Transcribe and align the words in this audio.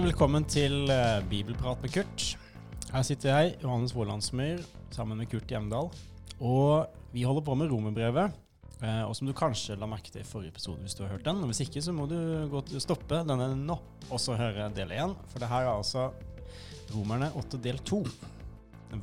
Hjertelig 0.00 0.14
velkommen 0.14 0.44
til 0.48 0.88
eh, 0.88 1.18
Bibelprat 1.28 1.82
med 1.84 1.90
Kurt. 1.92 2.22
Her 2.88 3.02
sitter 3.04 3.34
jeg, 3.34 3.50
Johannes 3.60 3.92
Vålandsmyr, 3.92 4.62
sammen 4.96 5.18
med 5.20 5.28
Kurt 5.28 5.50
Hjemdal. 5.52 5.90
Og 6.40 6.94
vi 7.12 7.26
holder 7.28 7.44
på 7.44 7.52
med 7.60 7.68
romerbrevet. 7.68 8.32
eh, 8.80 9.02
Og 9.04 9.12
som 9.12 9.28
du 9.28 9.34
kanskje 9.36 9.76
la 9.76 9.84
merke 9.84 10.08
til 10.08 10.22
i 10.22 10.24
forrige 10.24 10.54
episode 10.54 10.80
hvis 10.80 10.96
du 10.96 11.02
har 11.04 11.12
hørt 11.12 11.26
den. 11.28 11.44
Hvis 11.44 11.60
ikke, 11.66 11.82
så 11.84 11.92
må 11.92 12.06
du 12.08 12.16
gå 12.48 12.62
til 12.64 12.80
stoppe 12.80 13.20
denne 13.28 13.50
nå, 13.52 13.76
og 14.08 14.16
så 14.24 14.38
høre 14.40 14.70
del 14.72 14.88
1. 14.88 15.12
For 15.34 15.44
det 15.44 15.52
her 15.52 15.68
er 15.68 15.74
altså 15.74 16.06
Romerne 16.94 17.28
8 17.36 17.60
del 17.60 17.84
2, 17.84 18.00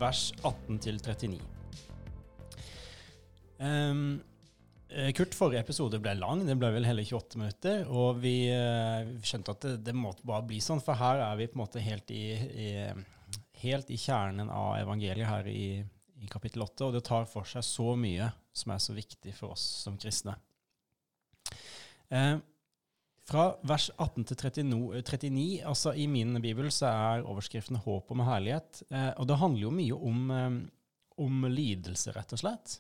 vers 0.02 0.32
18 0.42 0.82
til 0.82 0.98
39. 0.98 1.38
Um, 3.62 3.70
eh, 3.70 4.37
Kurt, 4.88 5.36
forrige 5.36 5.60
episode 5.66 6.00
ble 6.00 6.14
lang, 6.16 6.46
det 6.48 6.56
ble 6.56 6.70
vel 6.72 6.88
hele 6.88 7.04
28 7.04 7.40
minutter. 7.42 7.84
Og 7.92 8.22
vi 8.24 8.48
eh, 8.54 9.10
skjønte 9.20 9.54
at 9.54 9.66
det, 9.66 9.76
det 9.90 9.96
måtte 9.98 10.26
bare 10.28 10.46
bli 10.48 10.62
sånn, 10.64 10.82
for 10.84 10.96
her 11.00 11.24
er 11.26 11.38
vi 11.40 11.50
på 11.52 11.60
en 11.60 11.64
måte 11.66 11.84
helt 11.84 12.12
i, 12.16 12.24
i, 12.34 12.70
helt 13.64 13.92
i 13.92 14.00
kjernen 14.00 14.52
av 14.54 14.78
evangeliet 14.80 15.28
her 15.28 15.50
i, 15.52 15.84
i 16.24 16.30
kapittel 16.32 16.64
8. 16.64 16.88
Og 16.88 16.96
det 16.96 17.04
tar 17.08 17.28
for 17.30 17.48
seg 17.50 17.66
så 17.68 17.98
mye 18.00 18.30
som 18.56 18.74
er 18.74 18.84
så 18.84 18.96
viktig 18.98 19.36
for 19.38 19.58
oss 19.58 19.66
som 19.84 20.00
kristne. 20.00 20.38
Eh, 22.10 22.38
fra 23.28 23.50
vers 23.68 23.90
18 23.98 24.24
til 24.30 24.40
39, 24.40 25.04
39, 25.04 25.46
altså 25.68 25.92
i 25.92 26.08
min 26.08 26.40
bibel, 26.42 26.72
så 26.72 26.88
er 26.88 27.28
overskriften 27.28 27.76
'Håp 27.76 28.12
om 28.12 28.24
herlighet'. 28.24 28.84
Eh, 28.90 29.14
og 29.20 29.28
det 29.28 29.38
handler 29.38 29.62
jo 29.62 29.72
mye 29.72 29.96
om, 29.96 30.32
eh, 30.32 30.60
om 31.18 31.46
lidelse, 31.52 32.16
rett 32.16 32.34
og 32.34 32.40
slett. 32.40 32.80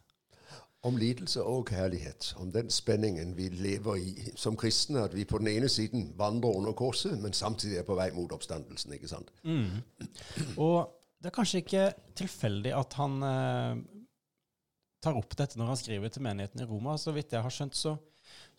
Om 0.86 0.98
lidelse 0.98 1.42
og 1.44 1.72
kjærlighet. 1.72 2.34
Om 2.38 2.52
den 2.54 2.70
spenningen 2.70 3.34
vi 3.38 3.50
lever 3.50 3.98
i 3.98 4.32
som 4.36 4.58
kristne. 4.58 5.08
At 5.08 5.16
vi 5.16 5.26
på 5.26 5.40
den 5.42 5.50
ene 5.52 5.70
siden 5.70 6.12
vandrer 6.18 6.54
under 6.60 6.76
korset, 6.78 7.18
men 7.22 7.34
samtidig 7.34 7.80
er 7.82 7.88
på 7.88 7.98
vei 7.98 8.12
mot 8.16 8.32
oppstandelsen. 8.32 8.94
ikke 8.94 9.10
sant? 9.10 9.32
Mm. 9.44 9.82
Og 10.58 10.94
det 11.18 11.32
er 11.32 11.36
kanskje 11.36 11.64
ikke 11.64 11.86
tilfeldig 12.18 12.76
at 12.78 12.94
han 13.00 13.24
eh, 13.26 13.80
tar 15.04 15.18
opp 15.18 15.34
dette 15.40 15.58
når 15.60 15.74
han 15.74 15.80
skriver 15.82 16.14
til 16.14 16.26
menigheten 16.28 16.62
i 16.62 16.68
Roma. 16.70 16.98
Så 17.02 17.14
vidt 17.16 17.34
jeg 17.34 17.44
har 17.44 17.54
skjønt, 17.54 17.78
så, 17.78 17.96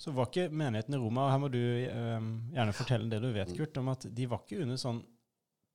så 0.01 0.15
var 0.17 0.31
ikke 0.31 0.49
menigheten 0.51 0.97
i 0.97 1.01
Roma 1.01 1.27
og 1.29 1.33
Her 1.35 1.45
må 1.45 1.53
du 1.55 1.63
eh, 1.63 2.33
gjerne 2.57 2.77
fortelle 2.77 3.13
det 3.13 3.23
du 3.23 3.31
vet, 3.35 3.55
Kurt, 3.57 3.79
om 3.79 3.95
at 3.95 4.09
de 4.11 4.29
var 4.31 4.43
ikke 4.43 4.65
under 4.65 4.81
sånn 4.81 5.01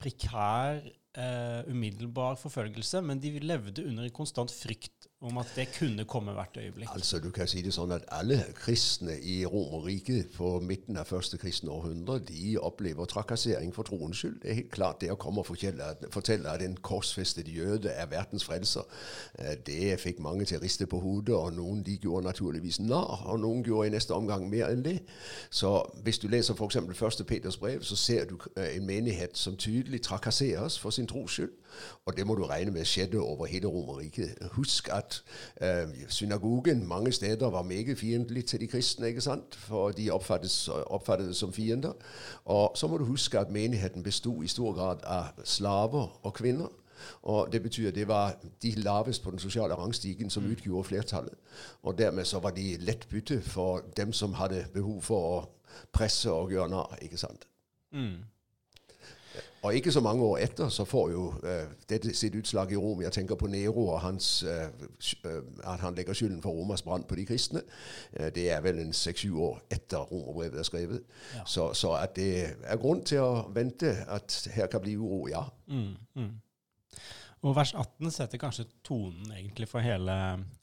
prekær, 0.04 0.82
eh, 1.16 1.62
umiddelbar 1.72 2.36
forfølgelse, 2.42 3.02
men 3.08 3.22
de 3.24 3.38
levde 3.40 3.86
under 3.88 4.08
en 4.08 4.16
konstant 4.16 4.52
frykt 4.52 4.93
om 5.24 5.38
at 5.38 5.52
det 5.56 5.68
kunne 5.78 6.06
komme 6.06 6.34
hvert 6.36 6.58
øyeblikk. 6.58 6.90
Altså 6.94 7.20
Du 7.20 7.32
kan 7.32 7.48
si 7.48 7.62
det 7.64 7.74
sånn 7.74 7.94
at 7.96 8.04
alle 8.12 8.42
kristne 8.58 9.16
i 9.20 9.46
Romerriket 9.46 10.34
på 10.36 10.60
midten 10.60 10.98
av 11.00 11.08
første 11.08 11.38
kristne 11.40 11.72
århundre 11.72 12.20
de 12.28 12.58
opplever 12.60 13.06
trakassering 13.06 13.72
for 13.76 13.88
troens 13.88 14.18
skyld. 14.20 14.42
Det 14.42 14.52
er 14.52 14.60
helt 14.62 14.72
klart 14.72 15.02
det 15.02 15.12
å 15.14 15.16
komme 15.20 15.40
og 15.40 15.48
fortelle 15.48 15.94
fortelle 16.12 16.50
at 16.52 16.62
en 16.62 16.76
korsfestet 16.76 17.48
jøde 17.48 17.90
er 17.90 18.10
verdens 18.12 18.44
frelser. 18.44 18.84
eh, 19.40 19.56
Det 19.66 20.00
fikk 20.00 20.20
mange 20.20 20.46
til 20.46 20.58
å 20.58 20.62
riste 20.62 20.88
på 20.88 21.00
hodet, 21.00 21.36
og 21.36 21.54
noen 21.54 21.84
de 21.84 21.96
gjorde 22.04 22.26
naturligvis 22.26 22.80
narr, 22.80 23.24
og 23.26 23.40
noen 23.40 23.64
gjorde 23.64 23.88
i 23.88 23.96
neste 23.96 24.14
omgang 24.14 24.50
mer 24.50 24.68
enn 24.68 24.84
det. 24.84 25.00
Så 25.50 25.92
hvis 26.04 26.20
du 26.20 26.28
leser 26.28 26.54
f.eks. 26.54 26.78
første 26.94 27.24
Peters 27.24 27.58
brev, 27.58 27.82
så 27.82 27.96
ser 27.96 28.26
du 28.26 28.38
eh, 28.58 28.76
en 28.76 28.86
menighet 28.86 29.38
som 29.38 29.58
tydelig 29.58 30.02
trakasseres 30.02 30.80
for 30.80 30.90
sin 30.90 31.08
tros 31.08 31.32
skyld. 31.32 31.52
Og 32.06 32.18
det 32.18 32.28
må 32.28 32.36
du 32.36 32.44
regne 32.44 32.72
med 32.72 32.86
skjedde 32.86 33.20
over 33.20 33.46
hele 33.46 33.68
Romerriket. 33.68 34.38
Husk 34.52 34.90
at 34.92 35.13
eh, 35.62 35.90
synagogen 36.08 36.88
mange 36.88 37.12
steder 37.12 37.50
var 37.50 37.62
meget 37.62 37.98
fiendtlig 37.98 38.46
til 38.46 38.60
de 38.60 38.68
kristne, 38.68 39.08
ikke 39.08 39.22
sant? 39.22 39.56
for 39.56 39.92
de 39.92 40.12
oppfattet 40.12 41.28
det 41.28 41.36
som 41.36 41.54
fiender. 41.54 41.94
Og 42.46 42.72
så 42.76 42.88
må 42.88 42.98
du 42.98 43.06
huske 43.06 43.40
at 43.40 43.52
menigheten 43.52 44.04
bestod 44.04 44.44
i 44.44 44.48
stor 44.48 44.74
grad 44.74 44.98
av 45.04 45.26
slaver 45.44 46.20
og 46.24 46.34
kvinner. 46.34 46.68
Og 47.22 47.52
Det 47.52 47.64
betyr 47.64 47.88
at 47.88 47.96
det 47.96 48.08
var 48.08 48.36
de 48.62 48.72
lavest 48.72 49.24
på 49.24 49.32
den 49.32 49.40
sosiale 49.40 49.74
rangstigen 49.74 50.30
som 50.30 50.52
utgjorde 50.52 50.84
flertallet. 50.84 51.34
Og 51.84 51.98
dermed 51.98 52.26
så 52.26 52.40
var 52.40 52.52
de 52.52 52.78
lett 52.78 53.08
bytte 53.10 53.42
for 53.42 53.82
dem 53.98 54.14
som 54.14 54.34
hadde 54.34 54.66
behov 54.74 55.02
for 55.02 55.20
å 55.40 55.50
presse 55.94 56.32
og 56.32 56.52
gjøre 56.52 56.70
narr. 56.70 56.98
ikke 57.02 57.18
sant? 57.18 57.48
Mm. 57.92 58.24
Og 59.64 59.76
ikke 59.76 59.92
så 59.92 60.02
mange 60.04 60.24
år 60.24 60.38
etter 60.44 60.70
så 60.70 60.86
får 60.86 61.12
jo 61.12 61.26
uh, 61.44 61.72
dette 61.90 62.12
sitt 62.16 62.36
utslag 62.36 62.72
i 62.72 62.78
Rom. 62.78 63.02
Jeg 63.02 63.16
tenker 63.16 63.36
på 63.40 63.48
Nero 63.48 63.88
og 63.88 64.02
hans, 64.04 64.44
uh, 64.44 64.68
at 65.64 65.80
han 65.80 65.96
legger 65.96 66.14
skylden 66.14 66.42
for 66.44 66.52
Romas 66.52 66.84
brann 66.84 67.06
på 67.08 67.16
de 67.16 67.26
kristne. 67.26 67.64
Uh, 68.20 68.28
det 68.36 68.50
er 68.52 68.62
vel 68.62 68.82
en 68.84 68.94
seks-sju 68.94 69.38
år 69.40 69.62
etter 69.72 70.04
romerbrevet 70.12 70.60
er 70.60 70.68
skrevet. 70.68 71.06
Ja. 71.36 71.46
Så, 71.46 71.74
så, 71.74 71.96
at 71.96 72.16
det 72.16 72.34
er 72.64 72.82
grunn 72.82 73.06
til 73.08 73.24
å 73.24 73.48
vente 73.56 73.96
at 74.08 74.36
her 74.54 74.68
kan 74.68 74.84
bli 74.84 74.98
uro, 75.00 75.28
ja. 75.32 75.46
Mm, 75.68 75.96
mm. 76.16 76.34
Og 77.44 77.56
vers 77.56 77.74
18 77.76 78.12
setter 78.12 78.40
kanskje 78.40 78.70
tonen 78.84 79.32
egentlig 79.36 79.68
for 79.72 79.84
hele 79.84 80.14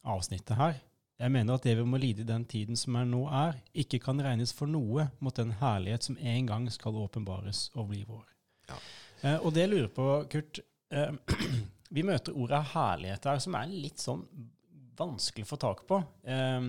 avsnittet 0.04 0.56
her. 0.56 0.78
Jeg 1.20 1.32
mener 1.32 1.58
at 1.58 1.64
det 1.64 1.74
vi 1.76 1.84
må 1.84 1.98
lide 2.00 2.22
i 2.24 2.28
den 2.28 2.46
tiden 2.48 2.78
som 2.80 2.96
er 2.96 3.04
nå 3.04 3.26
er, 3.28 3.58
ikke 3.76 3.98
kan 4.00 4.22
regnes 4.24 4.54
for 4.56 4.70
noe 4.70 5.10
mot 5.20 5.36
den 5.36 5.52
herlighet 5.60 6.06
som 6.06 6.16
en 6.16 6.46
gang 6.48 6.68
skal 6.72 6.96
åpenbares 6.96 7.66
og 7.74 7.90
bli 7.90 8.00
vår. 8.08 8.24
Ja. 8.70 8.78
Eh, 9.20 9.36
og 9.38 9.52
det 9.54 9.66
jeg 9.66 9.72
lurer 9.74 9.92
på, 9.94 10.08
Kurt 10.32 10.62
eh, 10.94 11.12
Vi 11.90 12.06
møter 12.06 12.36
ordet 12.38 12.62
herlighet 12.70 13.24
her, 13.26 13.40
som 13.42 13.56
er 13.58 13.70
litt 13.72 13.98
sånn 13.98 14.22
vanskelig 15.00 15.46
å 15.46 15.50
få 15.50 15.58
tak 15.58 15.82
på. 15.88 15.98
Eh, 16.22 16.60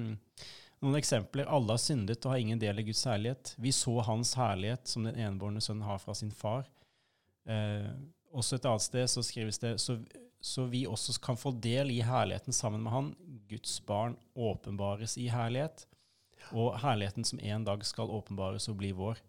noen 0.82 0.98
eksempler. 0.98 1.46
Alle 1.46 1.76
har 1.76 1.82
syndet 1.82 2.26
og 2.26 2.34
har 2.34 2.42
ingen 2.42 2.62
del 2.62 2.82
i 2.82 2.88
Guds 2.88 3.04
herlighet. 3.06 3.54
Vi 3.62 3.74
så 3.76 4.00
Hans 4.08 4.34
herlighet, 4.40 4.88
som 4.90 5.06
den 5.06 5.20
enebårne 5.20 5.62
sønnen 5.62 5.86
har 5.86 6.02
fra 6.02 6.16
sin 6.18 6.34
far. 6.34 6.66
Eh, 7.46 7.92
også 8.32 8.58
et 8.58 8.66
annet 8.66 8.86
sted 8.86 9.10
så 9.12 9.24
skrives 9.26 9.60
det 9.62 9.76
så, 9.82 9.98
så 10.42 10.66
vi 10.72 10.86
også 10.90 11.14
kan 11.22 11.38
få 11.38 11.52
del 11.62 11.92
i 11.94 12.02
herligheten 12.06 12.56
sammen 12.56 12.82
med 12.84 12.94
Han. 12.94 13.12
Guds 13.50 13.78
barn 13.86 14.18
åpenbares 14.34 15.18
i 15.22 15.28
herlighet, 15.30 15.86
og 16.52 16.80
herligheten 16.82 17.28
som 17.28 17.40
en 17.40 17.66
dag 17.68 17.84
skal 17.86 18.10
åpenbares 18.10 18.70
og 18.72 18.80
bli 18.82 18.94
vår. 18.98 19.22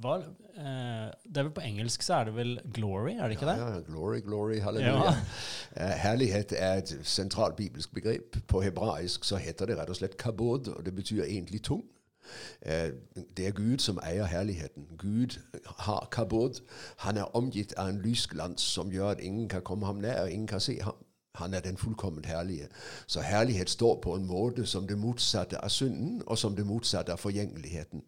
Hva, 0.00 0.16
eh, 0.18 1.10
det 1.24 1.36
er 1.36 1.42
vel 1.42 1.52
På 1.56 1.60
engelsk 1.64 2.02
så 2.02 2.14
er 2.14 2.24
det 2.24 2.34
vel 2.36 2.60
'glory', 2.64 3.16
er 3.18 3.28
det 3.28 3.30
ikke 3.30 3.46
det? 3.46 3.58
Ja, 3.58 3.80
glory, 3.86 4.20
glory, 4.20 4.58
halleluja. 4.60 5.14
Ja. 5.76 5.86
herlighet 5.96 6.52
er 6.56 6.74
et 6.74 6.98
sentralt 7.02 7.56
bibelsk 7.56 7.94
begrep. 7.94 8.36
På 8.48 8.60
hebraisk 8.60 9.24
så 9.24 9.36
heter 9.36 9.66
det 9.66 9.78
rett 9.78 9.88
og 9.90 9.96
slett 9.96 10.16
kabod, 10.16 10.68
og 10.68 10.84
det 10.84 10.94
betyr 10.94 11.22
egentlig 11.24 11.62
tung. 11.62 11.82
Eh, 12.62 12.90
Det 13.36 13.46
er 13.46 13.50
Gud 13.50 13.78
som 13.78 13.98
eier 14.06 14.24
herligheten. 14.24 14.86
Gud 14.98 15.38
har 15.78 16.08
kabod. 16.10 16.60
Han 16.96 17.16
er 17.16 17.36
omgitt 17.36 17.74
av 17.76 17.88
en 17.88 18.02
lysglans 18.02 18.60
som 18.62 18.90
gjør 18.90 19.10
at 19.10 19.20
ingen 19.20 19.48
kan 19.48 19.62
komme 19.62 19.86
ham 19.86 19.96
nær, 19.96 20.22
og 20.22 20.30
ingen 20.30 20.46
kan 20.46 20.60
se 20.60 20.78
ham. 20.82 20.94
Han 21.34 21.54
er 21.54 21.60
den 21.60 21.76
fullkomment 21.76 22.26
herlige. 22.26 22.68
Så 23.06 23.20
herlighet 23.20 23.70
står 23.70 24.00
på 24.00 24.14
en 24.14 24.26
måte 24.26 24.66
som 24.66 24.86
det 24.86 24.98
motsatte 24.98 25.64
av 25.64 25.68
synden, 25.68 26.22
og 26.26 26.38
som 26.38 26.56
det 26.56 26.66
motsatte 26.66 27.12
av 27.12 27.18
forgjengeligheten. 27.18 28.02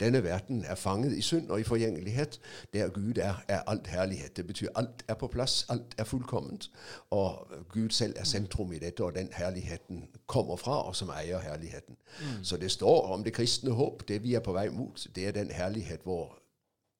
Denne 0.00 0.24
verden 0.24 0.64
er 0.64 0.74
fanget 0.74 1.12
i 1.12 1.22
synd 1.22 1.50
og 1.50 1.60
i 1.60 1.62
forgjengelighet. 1.62 2.40
Der 2.72 2.88
Gud 2.88 3.18
er, 3.18 3.44
er 3.48 3.60
alt 3.66 3.86
herlighet. 3.86 4.36
Det 4.36 4.46
betyr 4.46 4.68
alt 4.74 5.04
er 5.08 5.14
på 5.14 5.26
plass, 5.26 5.66
alt 5.68 5.94
er 5.98 6.04
fullkomment. 6.04 6.70
Og 7.10 7.48
Gud 7.72 7.90
selv 7.90 8.14
er 8.16 8.24
sentrum 8.24 8.72
i 8.72 8.78
dette, 8.78 9.04
og 9.04 9.14
den 9.14 9.28
herligheten 9.32 10.08
kommer 10.26 10.56
fra, 10.56 10.82
og 10.82 10.96
som 10.96 11.10
eier 11.10 11.38
herligheten. 11.38 11.96
Så 12.42 12.56
det 12.56 12.70
står 12.70 13.06
om 13.06 13.24
det 13.24 13.32
kristne 13.32 13.70
håp, 13.70 14.08
det 14.08 14.22
vi 14.22 14.34
er 14.34 14.40
på 14.40 14.52
vei 14.52 14.68
mot, 14.68 15.06
det 15.14 15.26
er 15.26 15.32
den 15.32 15.50
herlighet 15.50 16.00
hvor 16.02 16.38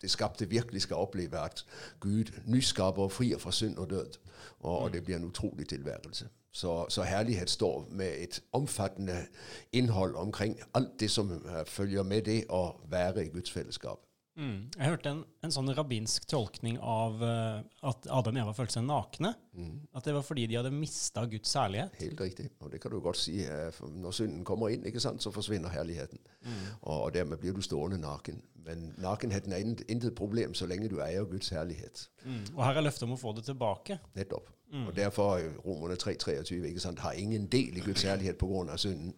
det 0.07 0.13
skapte 0.13 0.49
virkelig 0.49 0.83
skal 0.83 0.97
oppleve 0.97 1.39
at 1.39 1.65
Gud 2.01 2.31
nyskaper 2.47 3.09
frier 3.09 3.39
fra 3.39 3.53
synd 3.53 3.79
og 3.79 3.91
død. 3.91 4.19
Og, 4.61 4.79
og 4.79 4.93
det 4.93 5.05
blir 5.05 5.17
en 5.17 5.25
utrolig 5.25 5.69
tilværelse. 5.69 6.29
Så, 6.53 6.87
så, 6.89 7.03
herlighet 7.03 7.51
står 7.51 7.89
med 7.91 8.15
et 8.19 8.41
omfattende 8.53 9.27
innhold 9.73 10.15
omkring 10.15 10.61
alt 10.75 11.01
det 11.01 11.11
som 11.11 11.31
uh, 11.31 11.67
følger 11.67 12.03
med 12.03 12.23
det 12.23 12.45
å 12.49 12.81
være 12.91 13.27
i 13.27 13.29
Guds 13.29 13.51
fellesskap. 13.51 14.06
Mm. 14.37 14.69
Jeg 14.77 14.91
hørte 14.91 15.13
en, 15.15 15.23
en, 15.45 15.53
sånn 15.53 15.71
rabbinsk 15.73 16.27
tolkning 16.29 16.77
av 16.83 17.23
uh, 17.25 17.61
at 17.89 18.09
Adam 18.13 18.37
og 18.37 18.43
Eva 18.43 18.55
følte 18.57 18.77
seg 18.77 18.85
nakne. 18.85 19.33
Mm. 19.57 19.79
At 19.97 20.09
det 20.09 20.17
var 20.17 20.27
fordi 20.27 20.45
de 20.51 20.59
hadde 20.61 20.73
mista 20.75 21.25
Guds 21.31 21.55
herlighet. 21.57 21.97
Helt 22.03 22.21
riktig. 22.21 22.51
Og 22.61 22.73
det 22.73 22.83
kan 22.83 22.93
du 22.93 22.99
godt 23.05 23.21
si. 23.21 23.39
Uh, 23.49 23.71
når 23.97 24.19
synden 24.19 24.45
kommer 24.49 24.75
inn, 24.75 24.85
ikke 24.89 25.03
sant, 25.03 25.25
så 25.25 25.33
forsvinner 25.35 25.73
herligheten. 25.73 26.21
Mm. 26.45 26.67
Og, 26.83 27.09
dermed 27.17 27.41
blir 27.41 27.57
du 27.57 27.65
stående 27.65 28.01
naken. 28.03 28.43
Men 28.67 28.91
nakenheten 29.01 29.55
er 29.55 29.63
intet 29.63 30.13
problem 30.19 30.55
så 30.59 30.67
lenge 30.69 30.91
du 30.93 30.99
eier 31.01 31.25
Guds 31.31 31.49
herlighet. 31.55 32.09
Mm. 32.27 32.45
Og 32.57 32.65
her 32.67 32.77
er 32.77 32.87
løftet 32.89 33.07
om 33.09 33.17
å 33.17 33.21
få 33.21 33.33
det 33.37 33.47
tilbake. 33.49 34.01
Nettopp. 34.19 34.53
Og 34.87 34.97
derfor 34.97 35.39
Romerne 35.67 35.95
3,23 35.95 36.55
ikke 36.55 36.81
sant, 36.81 36.99
har 36.99 37.13
ingen 37.13 37.47
del 37.47 37.77
i 37.77 37.81
Guds 37.81 38.03
herlighet 38.03 38.39
pga. 38.39 38.77
synden. 38.77 39.15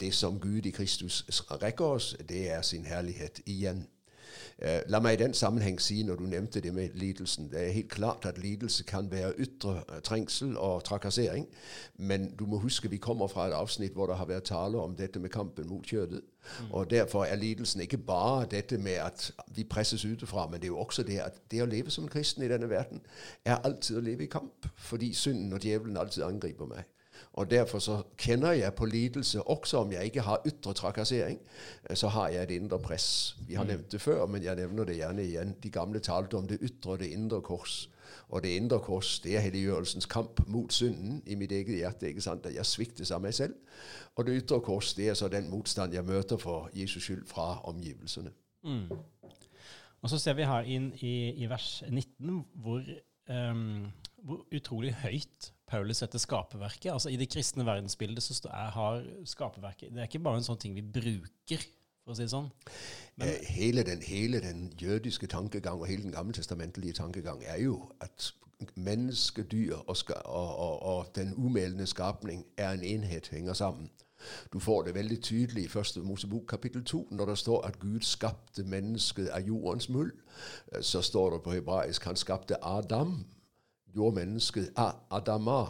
Det 0.00 0.14
som 0.14 0.40
Gud 0.40 0.66
i 0.66 0.70
Kristus 0.70 1.24
rekker 1.62 1.84
oss, 1.84 2.16
det 2.28 2.50
er 2.50 2.62
sin 2.62 2.84
herlighet 2.84 3.40
igjen. 3.46 3.86
Eh, 4.62 4.80
la 4.86 5.00
meg 5.00 5.14
i 5.16 5.22
den 5.22 5.34
sammenheng 5.34 5.78
si, 5.80 6.02
når 6.02 6.16
du 6.20 6.22
nevnte 6.22 6.60
det 6.60 6.74
med 6.74 6.88
lidelsen 6.94 7.48
Det 7.48 7.60
er 7.66 7.72
helt 7.72 7.90
klart 7.90 8.26
at 8.28 8.38
lidelse 8.38 8.84
kan 8.84 9.10
være 9.10 9.32
ytre 9.38 9.82
eh, 9.88 10.00
trengsel 10.04 10.56
og 10.56 10.84
trakassering. 10.84 11.46
Men 11.96 12.34
du 12.38 12.46
må 12.46 12.58
huske 12.58 12.90
vi 12.90 12.96
kommer 12.96 13.26
fra 13.26 13.46
et 13.46 13.54
avsnitt 13.54 13.92
hvor 13.92 14.06
det 14.06 14.16
har 14.16 14.26
vært 14.26 14.42
tale 14.52 14.78
om 14.78 14.96
dette 14.96 15.18
med 15.18 15.30
kampen 15.30 15.68
mot 15.68 15.86
kjødet. 15.86 16.20
Mm. 16.60 16.70
Og 16.70 16.90
Derfor 16.90 17.24
er 17.24 17.36
lidelsen 17.36 17.80
ikke 17.80 17.98
bare 17.98 18.46
dette 18.50 18.78
med 18.78 18.92
at 18.92 19.32
vi 19.56 19.64
presses 19.64 20.04
utenfra, 20.04 20.46
men 20.46 20.60
det 20.60 20.64
er 20.64 20.74
jo 20.74 20.78
også 20.78 21.02
det 21.02 21.18
at 21.18 21.40
det 21.50 21.62
å 21.62 21.66
leve 21.66 21.90
som 21.90 22.04
en 22.04 22.10
kristen 22.10 22.44
i 22.44 22.48
denne 22.48 22.68
verden 22.70 23.00
er 23.44 23.64
alltid 23.64 23.96
å 23.96 24.00
leve 24.00 24.24
i 24.24 24.26
kamp. 24.32 24.68
Fordi 24.76 25.14
synden 25.14 25.52
og 25.52 25.60
djevelen 25.60 25.96
alltid 25.96 26.22
angriper 26.22 26.66
meg. 26.66 26.84
Og 27.32 27.50
Derfor 27.50 27.78
så 27.78 28.02
kjenner 28.18 28.52
jeg 28.52 28.74
på 28.74 28.84
lidelse, 28.84 29.42
også 29.42 29.78
om 29.84 29.92
jeg 29.92 30.04
ikke 30.04 30.20
har 30.20 30.42
ytre 30.46 30.72
trakassering. 30.72 31.38
Eh, 31.90 31.96
så 31.96 32.08
har 32.08 32.28
jeg 32.28 32.42
et 32.42 32.50
indre 32.50 32.78
press. 32.78 33.36
Vi 33.46 33.54
har 33.54 33.64
mm. 33.64 33.68
nevnt 33.68 33.92
det 33.92 34.00
før, 34.00 34.26
men 34.26 34.42
jeg 34.42 34.56
nevner 34.56 34.84
det 34.84 34.96
gjerne 34.96 35.24
igjen. 35.24 35.56
De 35.62 35.70
gamle 35.70 36.00
talte 36.00 36.36
om 36.36 36.48
det 36.48 36.58
ytre 36.62 36.90
og 36.90 36.98
det 36.98 37.06
indre 37.06 37.40
kors. 37.40 37.88
Og 38.28 38.42
det 38.42 38.56
indre 38.56 38.78
kors 38.78 39.18
det 39.20 39.36
er 39.36 39.40
helliggjørelsens 39.40 40.06
kamp 40.06 40.40
mot 40.46 40.72
synden 40.72 41.22
i 41.26 41.34
mitt 41.34 41.52
eget 41.52 41.76
hjerte. 41.76 42.08
ikke 42.08 42.20
sant? 42.20 42.46
At 42.46 42.54
jeg 42.54 42.66
sviktes 42.66 43.10
av 43.10 43.22
meg 43.22 43.34
selv. 43.34 43.54
Og 44.16 44.26
det 44.26 44.42
ytre 44.42 44.60
kors 44.60 44.94
det 44.94 45.08
er 45.08 45.14
så 45.14 45.28
den 45.28 45.50
motstand 45.50 45.94
jeg 45.94 46.04
møter 46.04 46.36
for 46.36 46.70
Jesus 46.74 47.02
skyld 47.02 47.26
fra 47.26 47.60
omgivelsene. 47.64 48.30
Mm. 48.64 48.86
Og 50.02 50.10
Så 50.10 50.18
ser 50.18 50.34
vi 50.34 50.48
her 50.48 50.60
inn 50.60 50.92
i, 51.00 51.32
i 51.42 51.48
vers 51.50 51.82
19 51.88 52.44
hvor, 52.54 52.84
um, 53.28 53.90
hvor 54.22 54.46
utrolig 54.56 54.94
høyt 55.02 55.52
Paulus 55.70 56.02
heter 56.02 56.18
skaperverket. 56.18 56.90
Altså 56.92 57.12
I 57.12 57.18
det 57.20 57.30
kristne 57.30 57.66
verdensbildet 57.66 58.22
så 58.22 58.48
er, 58.48 58.70
har 58.74 59.04
skaperverket 59.24 59.94
Det 59.94 60.02
er 60.02 60.10
ikke 60.10 60.24
bare 60.24 60.40
en 60.40 60.46
sånn 60.46 60.58
ting 60.60 60.74
vi 60.74 60.82
bruker, 60.82 61.64
for 62.04 62.14
å 62.14 62.18
si 62.18 62.26
det 62.26 62.32
sånn. 62.34 62.50
Men, 63.20 63.28
eh, 63.28 63.48
hele, 63.54 63.84
den, 63.86 64.02
hele 64.02 64.42
den 64.42 64.68
jødiske 64.80 65.30
tankegang 65.30 65.80
og 65.80 65.88
hele 65.90 66.08
den 66.08 66.16
gammeltestamentlige 66.16 66.98
tankegang 66.98 67.44
er 67.46 67.62
jo 67.62 67.80
at 68.00 68.32
menneske, 68.76 69.42
dyr 69.42 69.78
og, 69.86 69.96
og, 70.24 70.50
og, 70.58 70.82
og 70.82 71.14
den 71.16 71.34
umælende 71.36 71.86
skapning 71.86 72.44
er 72.56 72.74
en 72.74 72.84
enhet, 72.84 73.30
henger 73.32 73.56
sammen. 73.56 73.90
Du 74.52 74.58
får 74.60 74.82
det 74.82 74.94
veldig 74.94 75.22
tydelig 75.22 75.64
i 75.64 75.68
første 75.68 76.00
Mosebok 76.00 76.46
kapittel 76.48 76.84
2, 76.84 77.08
når 77.10 77.26
det 77.26 77.38
står 77.38 77.66
at 77.66 77.78
Gud 77.80 78.00
skapte 78.00 78.62
mennesket 78.62 79.28
av 79.28 79.40
jordens 79.40 79.88
muld. 79.88 80.12
Eh, 80.72 80.82
så 80.82 81.02
står 81.02 81.30
det 81.30 81.42
på 81.42 81.52
hebraisk 81.56 82.04
han 82.04 82.16
skapte 82.16 82.64
Adam 82.64 83.24
gjorde 83.94 84.14
mennesket 84.14 84.72
Adama, 85.10 85.64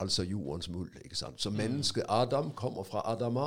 altså 0.00 0.22
jordens 0.22 0.68
muld. 0.68 0.90
ikke 1.04 1.16
sant? 1.16 1.40
Så 1.42 1.50
mm. 1.50 1.56
mennesket 1.56 2.04
Adam 2.08 2.50
kommer 2.50 2.82
fra 2.82 3.02
Adama, 3.12 3.46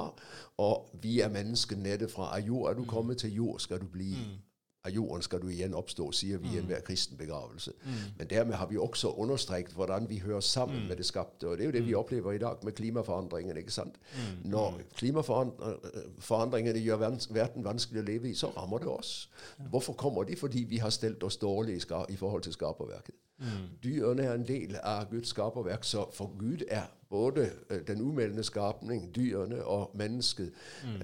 og 0.58 0.90
vi 1.02 1.20
er 1.20 1.30
mennesket 1.30 1.80
nede 1.80 2.10
fra 2.10 2.36
av 2.38 2.48
jord 2.48 2.70
er 2.70 2.74
du 2.74 2.82
mm. 2.82 2.88
kommet, 2.88 3.18
til 3.18 3.34
jord 3.34 3.60
skal 3.60 3.80
du 3.80 3.86
bli. 3.86 4.10
Mm. 4.10 4.42
Av 4.86 4.92
jorden 4.94 5.22
skal 5.26 5.42
du 5.42 5.48
igjen 5.50 5.74
oppstå, 5.74 6.12
sier 6.14 6.38
vi 6.38 6.52
i 6.54 6.60
enhver 6.60 6.84
kristen 6.86 7.18
begravelse. 7.18 7.72
Men 8.20 8.28
dermed 8.30 8.54
har 8.54 8.68
vi 8.70 8.78
også 8.78 9.10
understreket 9.18 9.74
hvordan 9.74 10.10
vi 10.10 10.20
hører 10.22 10.40
sammen 10.46 10.88
med 10.88 10.96
det 11.02 11.06
skapte. 11.06 11.48
Og 11.48 11.58
det 11.58 11.64
er 11.64 11.66
jo 11.66 11.72
det 11.72 11.86
vi 11.88 11.96
opplever 11.98 12.32
i 12.32 12.38
dag 12.38 12.62
med 12.64 12.72
klimaforandringene. 12.78 13.60
ikke 13.60 13.72
sant? 13.72 13.98
Når 14.44 14.78
klimaforandringene 14.96 16.80
gjør 16.80 17.02
verden 17.34 17.66
vanskelig 17.66 18.04
å 18.04 18.06
leve 18.06 18.30
i, 18.30 18.34
så 18.38 18.52
rammer 18.58 18.78
det 18.86 18.88
oss. 18.88 19.30
Hvorfor 19.70 19.94
kommer 19.94 20.24
de? 20.24 20.36
Fordi 20.36 20.64
vi 20.70 20.78
har 20.78 20.94
stelt 20.94 21.24
oss 21.24 21.38
dårlig 21.38 21.82
i 22.10 22.16
forhold 22.16 22.44
til 22.44 22.54
skaperverket. 22.54 23.16
Mm. 23.38 23.46
Dyrene 23.84 24.24
er 24.24 24.34
en 24.34 24.48
del 24.48 24.78
av 24.84 25.10
Guds 25.10 25.30
skaperverk, 25.30 25.84
så 25.84 26.06
for 26.14 26.38
Gud 26.40 26.64
er 26.68 26.84
både 27.10 27.52
øh, 27.70 27.88
den 27.88 28.02
umeldende 28.02 28.44
skapning, 28.44 29.16
dyrene 29.16 29.66
og 29.66 29.92
mennesket 29.96 30.54
mm. 30.84 30.96
øh, 30.96 31.02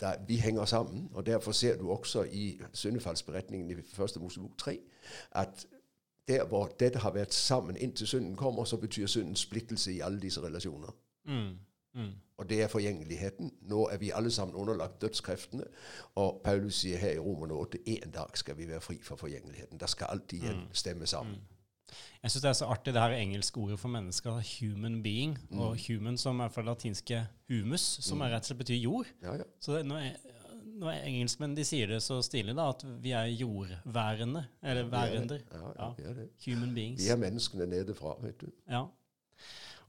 der, 0.00 0.14
Vi 0.26 0.36
henger 0.36 0.64
sammen. 0.64 1.10
og 1.14 1.26
Derfor 1.26 1.52
ser 1.52 1.76
du 1.76 1.90
også 1.90 2.22
i 2.22 2.60
syndefallsberetningen 2.72 3.70
i 3.70 3.74
1. 4.02 4.16
Mosebok 4.20 4.58
3 4.58 4.78
at 5.32 5.66
der 6.28 6.44
hvor 6.44 6.66
dette 6.80 6.98
har 6.98 7.10
vært 7.10 7.34
sammen 7.34 7.76
inntil 7.76 8.06
synden 8.06 8.36
kommer, 8.36 8.64
så 8.64 8.76
betyr 8.76 9.06
synden 9.06 9.36
splittelse 9.36 9.92
i 9.92 10.00
alle 10.00 10.20
disse 10.20 10.42
relasjoner. 10.42 10.96
Mm. 11.24 11.50
Mm. 11.94 12.10
Og 12.36 12.48
det 12.48 12.62
er 12.62 12.68
forgjengeligheten. 12.68 13.52
Nå 13.62 13.88
er 13.88 13.96
vi 13.96 14.10
alle 14.10 14.30
sammen 14.30 14.56
underlagt 14.56 15.02
dødskreftene. 15.02 15.64
Og 16.14 16.40
Paulus 16.44 16.74
sier 16.74 16.98
her 16.98 17.10
i 17.10 17.18
Romerne 17.18 17.54
8 17.54 17.78
en 17.86 18.10
dag 18.10 18.26
skal 18.34 18.58
vi 18.58 18.68
være 18.68 18.80
fri 18.80 18.98
for 19.02 19.16
forgjengeligheten. 19.16 19.78
Da 19.78 19.86
skal 19.86 20.06
alt 20.10 20.32
igjen 20.32 20.56
mm. 20.56 20.72
stemme 20.72 21.06
sammen. 21.06 21.36
Jeg 22.22 22.32
syns 22.32 22.42
det 22.42 22.50
er 22.50 22.56
så 22.58 22.68
artig 22.72 22.94
det 22.96 23.02
her 23.02 23.14
engelske 23.18 23.60
ordet 23.60 23.76
for 23.80 23.92
mennesker, 23.92 24.38
human 24.56 25.02
being. 25.04 25.36
Mm. 25.50 25.60
Og 25.60 25.76
human 25.86 26.16
som 26.20 26.40
er 26.40 26.52
fra 26.52 26.64
latinske 26.64 27.20
humus, 27.52 27.84
som 28.04 28.22
mm. 28.22 28.28
rett 28.32 28.46
og 28.46 28.50
slett 28.50 28.62
betyr 28.62 28.80
jord. 28.80 29.10
Ja, 29.22 29.36
ja. 29.42 29.48
Så 29.60 29.76
det, 29.76 29.84
når, 29.90 30.08
når 30.80 31.04
engelskmenn 31.04 31.56
de 31.58 31.66
sier 31.68 31.92
det 31.92 32.00
så 32.04 32.20
stilig, 32.24 32.56
da, 32.56 32.70
at 32.72 32.84
vi 33.04 33.12
er 33.16 33.30
jordværende, 33.34 34.46
eller 34.64 34.90
værender. 34.92 35.44
Ja, 35.52 35.90
ja, 36.00 36.12
human 36.46 36.74
beings. 36.76 37.04
Vi 37.04 37.12
er 37.12 37.20
menneskene 37.20 37.68
nedefra, 37.70 38.16
vet 38.24 38.40
du. 38.40 38.48
Ja. 38.70 38.86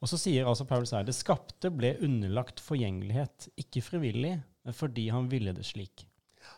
Og 0.04 0.12
så 0.12 0.20
sier 0.20 0.46
altså 0.50 0.68
Paulus 0.68 0.92
her 0.94 1.06
det 1.08 1.16
skapte 1.16 1.72
ble 1.74 1.96
underlagt 2.04 2.60
forgjengelighet, 2.62 3.48
ikke 3.62 3.84
frivillig, 3.86 4.36
men 4.66 4.76
fordi 4.76 5.08
han 5.14 5.30
ville 5.32 5.56
det 5.56 5.66
slik. 5.66 6.04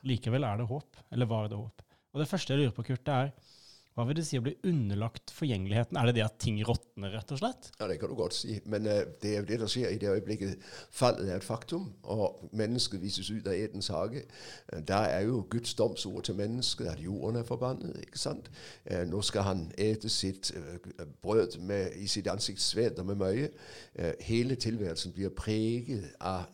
Likevel 0.07 0.43
er 0.43 0.59
det 0.59 0.67
håp, 0.71 0.97
eller 1.13 1.29
var 1.29 1.47
det 1.51 1.59
håp. 1.59 1.83
Og 2.13 2.23
det 2.23 2.27
første 2.27 2.53
jeg 2.53 2.63
lurer 2.63 2.73
på, 2.75 2.87
Kurt, 2.87 3.05
det 3.05 3.13
er 3.13 3.53
hva 3.97 4.03
vil 4.05 4.19
det 4.19 4.27
si 4.27 4.37
å 4.37 4.43
bli 4.45 4.51
underlagt 4.69 5.31
forgjengeligheten? 5.33 5.97
Er 5.97 6.05
det 6.05 6.19
det 6.19 6.25
at 6.27 6.35
ting 6.37 6.59
råtner, 6.61 7.15
rett 7.17 7.31
og 7.33 7.39
slett? 7.41 7.71
Ja, 7.79 7.87
det 7.89 7.95
kan 7.97 8.11
du 8.11 8.15
godt 8.19 8.35
si. 8.37 8.59
Men 8.69 8.85
uh, 8.85 8.99
det 9.23 9.31
er 9.31 9.39
jo 9.39 9.47
det 9.49 9.57
som 9.63 9.71
skjer 9.71 9.95
i 9.95 9.97
det 9.97 10.11
øyeblikket 10.11 10.67
fallet 10.93 11.25
er 11.25 11.39
et 11.39 11.47
faktum, 11.47 11.87
og 12.05 12.43
mennesket 12.53 13.01
vises 13.01 13.31
ut 13.33 13.49
av 13.49 13.57
Edens 13.57 13.89
hage. 13.89 14.21
Uh, 14.69 14.83
der 14.85 15.09
er 15.15 15.25
jo 15.25 15.41
Guds 15.49 15.73
domsord 15.73 16.27
til 16.29 16.37
mennesket 16.37 16.91
at 16.93 17.01
jorden 17.01 17.41
er 17.41 17.49
forbannet. 17.49 17.97
ikke 18.05 18.21
sant? 18.21 18.51
Uh, 18.85 19.01
nå 19.09 19.23
skal 19.25 19.49
han 19.49 19.65
ete 19.81 20.13
sitt 20.13 20.53
brød 21.25 21.57
med, 21.65 21.97
i 21.97 22.05
sitt 22.07 22.29
ansikts 22.29 22.69
sved 22.69 23.01
og 23.01 23.09
med 23.09 23.17
møye. 23.17 23.49
hele 24.21 24.55
tilværelsen 24.55 25.11
blir 25.13 25.33
preget 25.33 26.13
av 26.21 26.45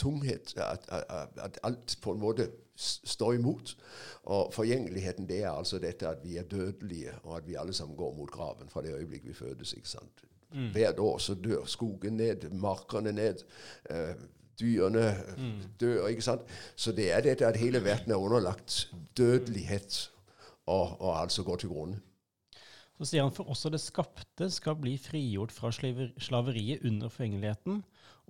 tunghet, 0.00 0.52
at, 0.56 1.58
alt 1.62 1.98
på 2.02 2.12
en 2.12 2.20
måte 2.20 2.50
står 2.80 3.34
imot. 3.38 3.76
Og 4.22 4.50
forgjengeligheten 4.54 5.28
det 5.28 5.42
er 5.42 5.50
altså 5.52 5.78
dette 5.82 6.08
at 6.08 6.24
vi 6.24 6.36
er 6.36 6.48
dødelige, 6.48 7.14
og 7.22 7.36
at 7.36 7.48
vi 7.48 7.58
alle 7.60 7.74
sammen 7.76 7.96
går 7.96 8.14
mot 8.16 8.30
graven 8.30 8.68
fra 8.68 8.82
det 8.82 8.94
øyeblikk 8.94 9.26
vi 9.28 9.34
fødes. 9.34 9.72
ikke 9.72 9.88
sant? 9.88 10.24
Mm. 10.52 10.70
Hvert 10.74 10.98
år 10.98 11.18
så 11.18 11.34
dør 11.34 11.64
skogen 11.64 12.16
ned, 12.16 12.50
markene 12.50 13.12
ned. 13.12 13.44
Uh, 13.90 14.14
dyrene 14.60 15.16
mm. 15.36 15.58
dør. 15.80 16.06
ikke 16.06 16.22
sant? 16.22 16.42
Så 16.76 16.92
det 16.92 17.12
er 17.12 17.24
dette 17.24 17.46
at 17.46 17.56
hele 17.56 17.84
verden 17.84 18.12
er 18.12 18.20
underlagt 18.20 18.92
dødelighet, 19.16 20.10
og, 20.66 21.00
og 21.00 21.20
altså 21.22 21.42
går 21.42 21.56
til 21.56 21.68
grunne. 21.68 22.00
Så 23.00 23.06
sier 23.08 23.24
han 23.24 23.32
for 23.32 23.48
også 23.48 23.70
det 23.72 23.80
skapte 23.80 24.50
skal 24.52 24.76
bli 24.76 24.98
frigjort 25.00 25.54
fra 25.56 25.70
slaveriet 25.72 26.84
under 26.84 27.08
forgjengeligheten, 27.08 27.80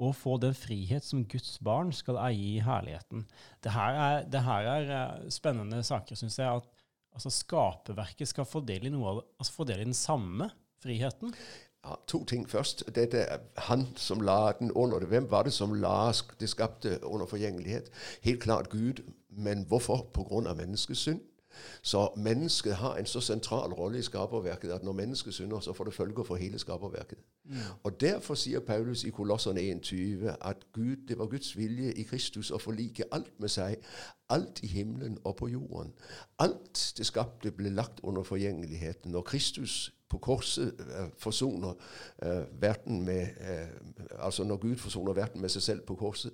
og 0.00 0.16
få 0.16 0.36
den 0.40 0.56
frihet 0.56 1.04
som 1.04 1.24
Guds 1.28 1.58
barn 1.64 1.92
skal 1.92 2.18
eie 2.24 2.56
i 2.56 2.64
herligheten. 2.64 3.26
Det 3.62 3.74
her 3.74 3.98
er, 4.04 4.28
det 4.32 4.44
her 4.46 4.68
er 4.74 4.92
eh, 4.96 5.30
spennende 5.32 5.82
saker, 5.84 6.16
syns 6.16 6.38
jeg. 6.40 6.60
At 6.62 6.86
altså, 7.12 7.32
skaperverket 7.34 8.30
skal 8.32 8.48
få 8.48 8.64
del 8.64 8.88
i 8.88 8.94
altså 8.94 9.66
den 9.68 9.94
samme 9.94 10.50
friheten. 10.82 11.34
Ja, 11.84 11.94
to 12.06 12.24
ting 12.28 12.44
først. 12.48 12.84
Dette 12.94 13.24
han 13.68 13.86
som 13.96 14.20
la 14.20 14.52
den 14.58 14.72
under 14.72 15.00
det. 15.00 15.08
Hvem 15.08 15.30
var 15.30 15.46
det 15.48 15.52
som 15.56 15.72
la 15.74 16.12
det 16.40 16.48
skapte 16.48 16.98
under 17.04 17.26
forgjengelighet? 17.26 17.90
Helt 18.22 18.42
klart 18.42 18.68
Gud. 18.70 19.00
Men 19.30 19.64
hvorfor? 19.68 20.10
På 20.12 20.24
grunn 20.28 20.46
av 20.46 20.56
menneskets 20.60 21.00
synd. 21.00 21.20
Så 21.82 22.12
mennesket 22.16 22.74
har 22.74 22.96
en 22.96 23.06
så 23.06 23.20
sentral 23.20 23.72
rolle 23.72 23.98
i 23.98 24.02
skaperverket 24.02 24.70
at 24.70 24.82
når 24.84 24.92
mennesket 24.92 25.34
synder, 25.34 25.60
så 25.60 25.72
får 25.72 25.84
det 25.84 25.94
følger 25.94 26.22
for 26.22 26.36
hele 26.36 26.58
skaperverket. 26.58 27.18
Mm. 27.44 27.56
Og 27.82 28.00
Derfor 28.00 28.34
sier 28.34 28.60
Paulus 28.60 29.04
i 29.04 29.10
Kolosserne 29.10 29.60
1,20 29.60 30.36
at 30.40 30.56
Gud, 30.72 30.96
det 31.08 31.18
var 31.18 31.26
Guds 31.26 31.56
vilje 31.56 31.92
i 31.92 32.02
Kristus 32.02 32.50
å 32.50 32.58
forlike 32.58 33.04
alt 33.12 33.32
med 33.40 33.48
seg, 33.48 33.76
alt 34.28 34.62
i 34.62 34.66
himmelen 34.66 35.18
og 35.24 35.36
på 35.36 35.48
jorden. 35.48 35.92
Alt 36.38 36.94
det 36.98 37.06
skapte 37.06 37.52
ble 37.52 37.70
lagt 37.70 38.00
under 38.02 38.22
forgjengeligheten. 38.22 39.10
Når 39.10 39.22
Kristus 39.22 39.92
på 40.10 40.18
korset 40.18 40.74
uh, 40.78 41.06
forsoner 41.18 41.74
uh, 42.22 42.62
verden 42.62 43.04
med 43.04 43.26
uh, 43.40 44.24
Altså 44.24 44.44
når 44.44 44.56
Gud 44.56 44.76
forsoner 44.76 45.12
verden 45.12 45.40
med 45.40 45.48
seg 45.48 45.62
selv 45.62 45.80
på 45.80 45.94
korset, 45.94 46.32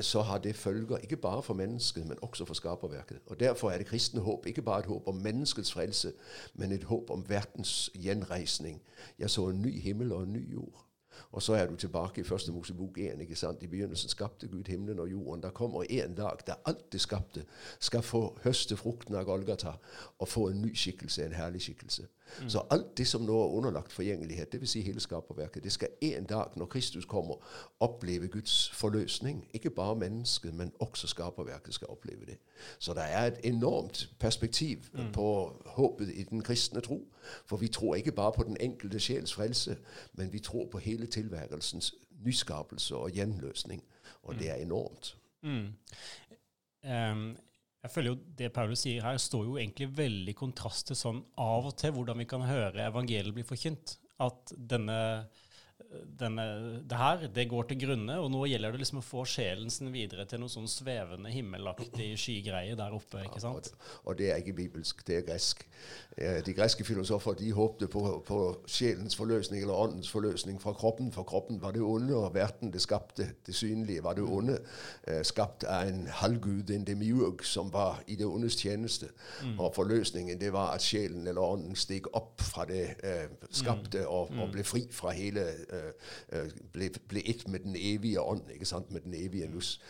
så 0.00 0.20
har 0.22 0.38
det 0.38 0.56
følger 0.56 0.96
ikke 0.96 1.16
bare 1.16 1.42
for 1.42 1.54
mennesket, 1.54 2.06
men 2.06 2.18
også 2.22 2.44
for 2.44 2.54
skaperverket. 2.54 3.18
Og 3.26 3.40
Derfor 3.40 3.70
er 3.70 3.78
det 3.78 3.86
kristne 3.86 4.20
håp 4.20 4.46
ikke 4.46 4.62
bare 4.62 4.80
et 4.80 4.86
håp 4.86 5.08
om 5.08 5.14
menneskets 5.14 5.72
frelse, 5.72 6.12
men 6.54 6.72
et 6.72 6.84
håp 6.84 7.10
om 7.10 7.24
verdens 7.28 7.90
gjenreisning. 7.94 8.82
Jeg 9.18 9.30
så 9.30 9.48
en 9.48 9.62
ny 9.62 9.80
himmel 9.80 10.12
og 10.12 10.22
en 10.22 10.32
ny 10.32 10.52
jord. 10.52 10.86
Og 11.32 11.42
så 11.42 11.54
er 11.54 11.66
du 11.66 11.76
tilbake 11.76 12.20
i 12.20 12.24
første 12.24 12.52
Mosebok 12.52 12.98
1. 12.98 13.20
ikke 13.20 13.36
sant? 13.36 13.62
I 13.62 13.66
begynnelsen 13.66 14.08
skapte 14.08 14.48
Gud 14.48 14.64
himmelen 14.68 14.98
og 14.98 15.10
jorden. 15.10 15.42
Der 15.42 15.50
kommer 15.50 15.84
en 15.90 16.14
dag 16.14 16.36
der 16.46 16.54
alt 16.64 16.92
det 16.92 17.00
skapte, 17.00 17.44
skal 17.80 18.02
få 18.02 18.38
høste 18.44 18.76
frukten 18.76 19.14
av 19.14 19.24
Golgata 19.24 19.72
og 20.18 20.28
få 20.28 20.48
en 20.48 20.62
ny 20.62 20.74
skikkelse, 20.76 21.24
en 21.24 21.32
herlig 21.32 21.62
skikkelse. 21.62 22.06
Mm. 22.40 22.50
Så 22.50 22.62
alt 22.70 22.98
det 22.98 23.06
som 23.06 23.22
nå 23.22 23.40
er 23.42 23.48
underlagt 23.56 23.92
forgjengelighet, 23.92 24.52
dvs. 24.52 24.70
Si 24.70 24.80
hele 24.80 25.00
skaperverket, 25.00 25.64
det 25.64 25.72
skal 25.72 25.88
en 26.00 26.24
dag, 26.24 26.46
når 26.56 26.66
Kristus 26.66 27.04
kommer, 27.04 27.34
oppleve 27.80 28.28
Guds 28.28 28.70
forløsning. 28.70 29.48
Ikke 29.52 29.70
bare 29.70 29.96
mennesket, 29.96 30.54
men 30.54 30.72
også 30.78 31.06
skaperverket 31.06 31.74
skal 31.74 31.88
oppleve 31.88 32.26
det. 32.26 32.38
Så 32.78 32.94
det 32.94 33.02
er 33.06 33.26
et 33.26 33.40
enormt 33.44 34.10
perspektiv 34.18 34.78
mm. 34.92 35.12
på 35.12 35.56
håpet 35.66 36.10
i 36.14 36.22
den 36.22 36.42
kristne 36.42 36.80
tro. 36.80 37.08
For 37.46 37.56
vi 37.56 37.68
tror 37.68 37.94
ikke 37.94 38.12
bare 38.12 38.32
på 38.32 38.42
den 38.42 38.56
enkelte 38.60 39.00
sjels 39.00 39.34
frelse, 39.34 39.76
men 40.12 40.32
vi 40.32 40.38
tror 40.38 40.68
på 40.70 40.78
hele 40.78 41.06
tilværelsens 41.06 41.94
nyskapelse 42.24 42.96
og 42.96 43.10
gjenløsning. 43.10 43.84
Og 44.22 44.32
mm. 44.32 44.38
det 44.38 44.50
er 44.50 44.54
enormt. 44.54 45.16
Mm. 45.42 45.66
Um, 46.90 47.36
jeg 47.82 47.90
føler 47.90 48.12
jo 48.12 48.18
Det 48.38 48.52
Paulus 48.54 48.84
sier 48.84 49.02
her, 49.02 49.18
står 49.18 49.46
jo 49.48 49.56
egentlig 49.58 49.88
veldig 49.96 50.34
kontrast 50.38 50.90
til 50.90 50.98
sånn 50.98 51.22
av 51.42 51.66
og 51.70 51.76
til 51.80 51.94
hvordan 51.96 52.22
vi 52.22 52.28
kan 52.30 52.44
høre 52.46 52.86
evangeliet 52.86 53.34
bli 53.34 53.46
forkynt. 53.46 53.96
At 54.22 54.52
denne 54.54 54.98
denne, 56.20 56.46
det 56.88 56.98
her 56.98 57.26
det 57.34 57.48
går 57.50 57.68
til 57.70 57.80
grunne, 57.84 58.18
og 58.20 58.30
nå 58.32 58.44
gjelder 58.50 58.74
det 58.74 58.82
liksom 58.82 59.00
å 59.00 59.06
få 59.06 59.24
sjelen 59.28 59.70
sin 59.72 59.92
videre 59.94 60.26
til 60.28 60.42
noe 60.42 60.52
sånn 60.52 60.70
svevende, 60.70 61.32
himmelaktig 61.32 62.12
skygreie 62.20 62.76
der 62.78 62.96
oppe. 62.96 63.24
ikke 63.26 63.42
sant? 63.42 63.72
Ja, 63.72 63.90
og, 64.04 64.16
det 64.20 64.30
er 64.32 64.42
ikke 64.42 64.58
bibelsk, 64.62 65.04
det 65.08 65.20
er 65.20 65.26
gresk. 65.26 65.66
De 66.12 66.52
greske 66.52 66.84
filosofer 66.84 67.34
de 67.38 67.48
håpte 67.56 67.88
på, 67.90 68.02
på, 68.26 68.38
sjelens 68.68 69.16
forløsning 69.16 69.62
eller 69.62 69.74
åndens 69.86 70.10
forløsning 70.12 70.60
fra 70.60 70.74
kroppen, 70.76 71.12
for 71.12 71.22
kroppen 71.28 71.62
var 71.62 71.72
det 71.72 71.82
onde, 71.82 72.14
og 72.16 72.34
verden 72.34 72.72
det 72.72 72.82
skapte, 72.82 73.30
det 73.46 73.54
synlige, 73.54 74.02
var 74.04 74.12
det 74.18 74.22
onde, 74.22 74.58
eh, 75.08 75.22
skapt 75.22 75.64
av 75.64 75.88
en 75.88 76.06
halvgud, 76.06 76.70
en 76.70 76.86
demiurg, 76.86 77.44
som 77.44 77.72
var 77.72 78.02
i 78.06 78.14
det 78.14 78.26
ondes 78.26 78.56
tjeneste. 78.56 79.08
Mm. 79.42 79.58
Og 79.60 79.74
forløsningen 79.74 80.40
det 80.40 80.52
var 80.52 80.74
at 80.74 80.82
sjelen 80.82 81.26
eller 81.26 81.40
ånden 81.40 81.76
steg 81.76 82.06
opp 82.12 82.40
fra 82.40 82.64
det 82.68 82.84
eh, 83.02 83.28
skapte 83.50 83.98
mm. 83.98 84.06
og, 84.06 84.30
og, 84.30 84.46
mm. 84.46 84.52
ble 84.52 84.64
fri 84.64 84.84
fra 84.92 85.14
hele 85.16 85.46
ble, 86.72 86.90
ble 87.08 87.22
ett 87.30 87.48
med 87.48 87.60
den 87.60 87.76
evige 87.78 88.20
ånd, 88.20 88.42
ikke 88.52 88.66
sant? 88.66 88.92
med 88.92 89.00
den 89.00 89.14
evige 89.14 89.46
lus. 89.46 89.80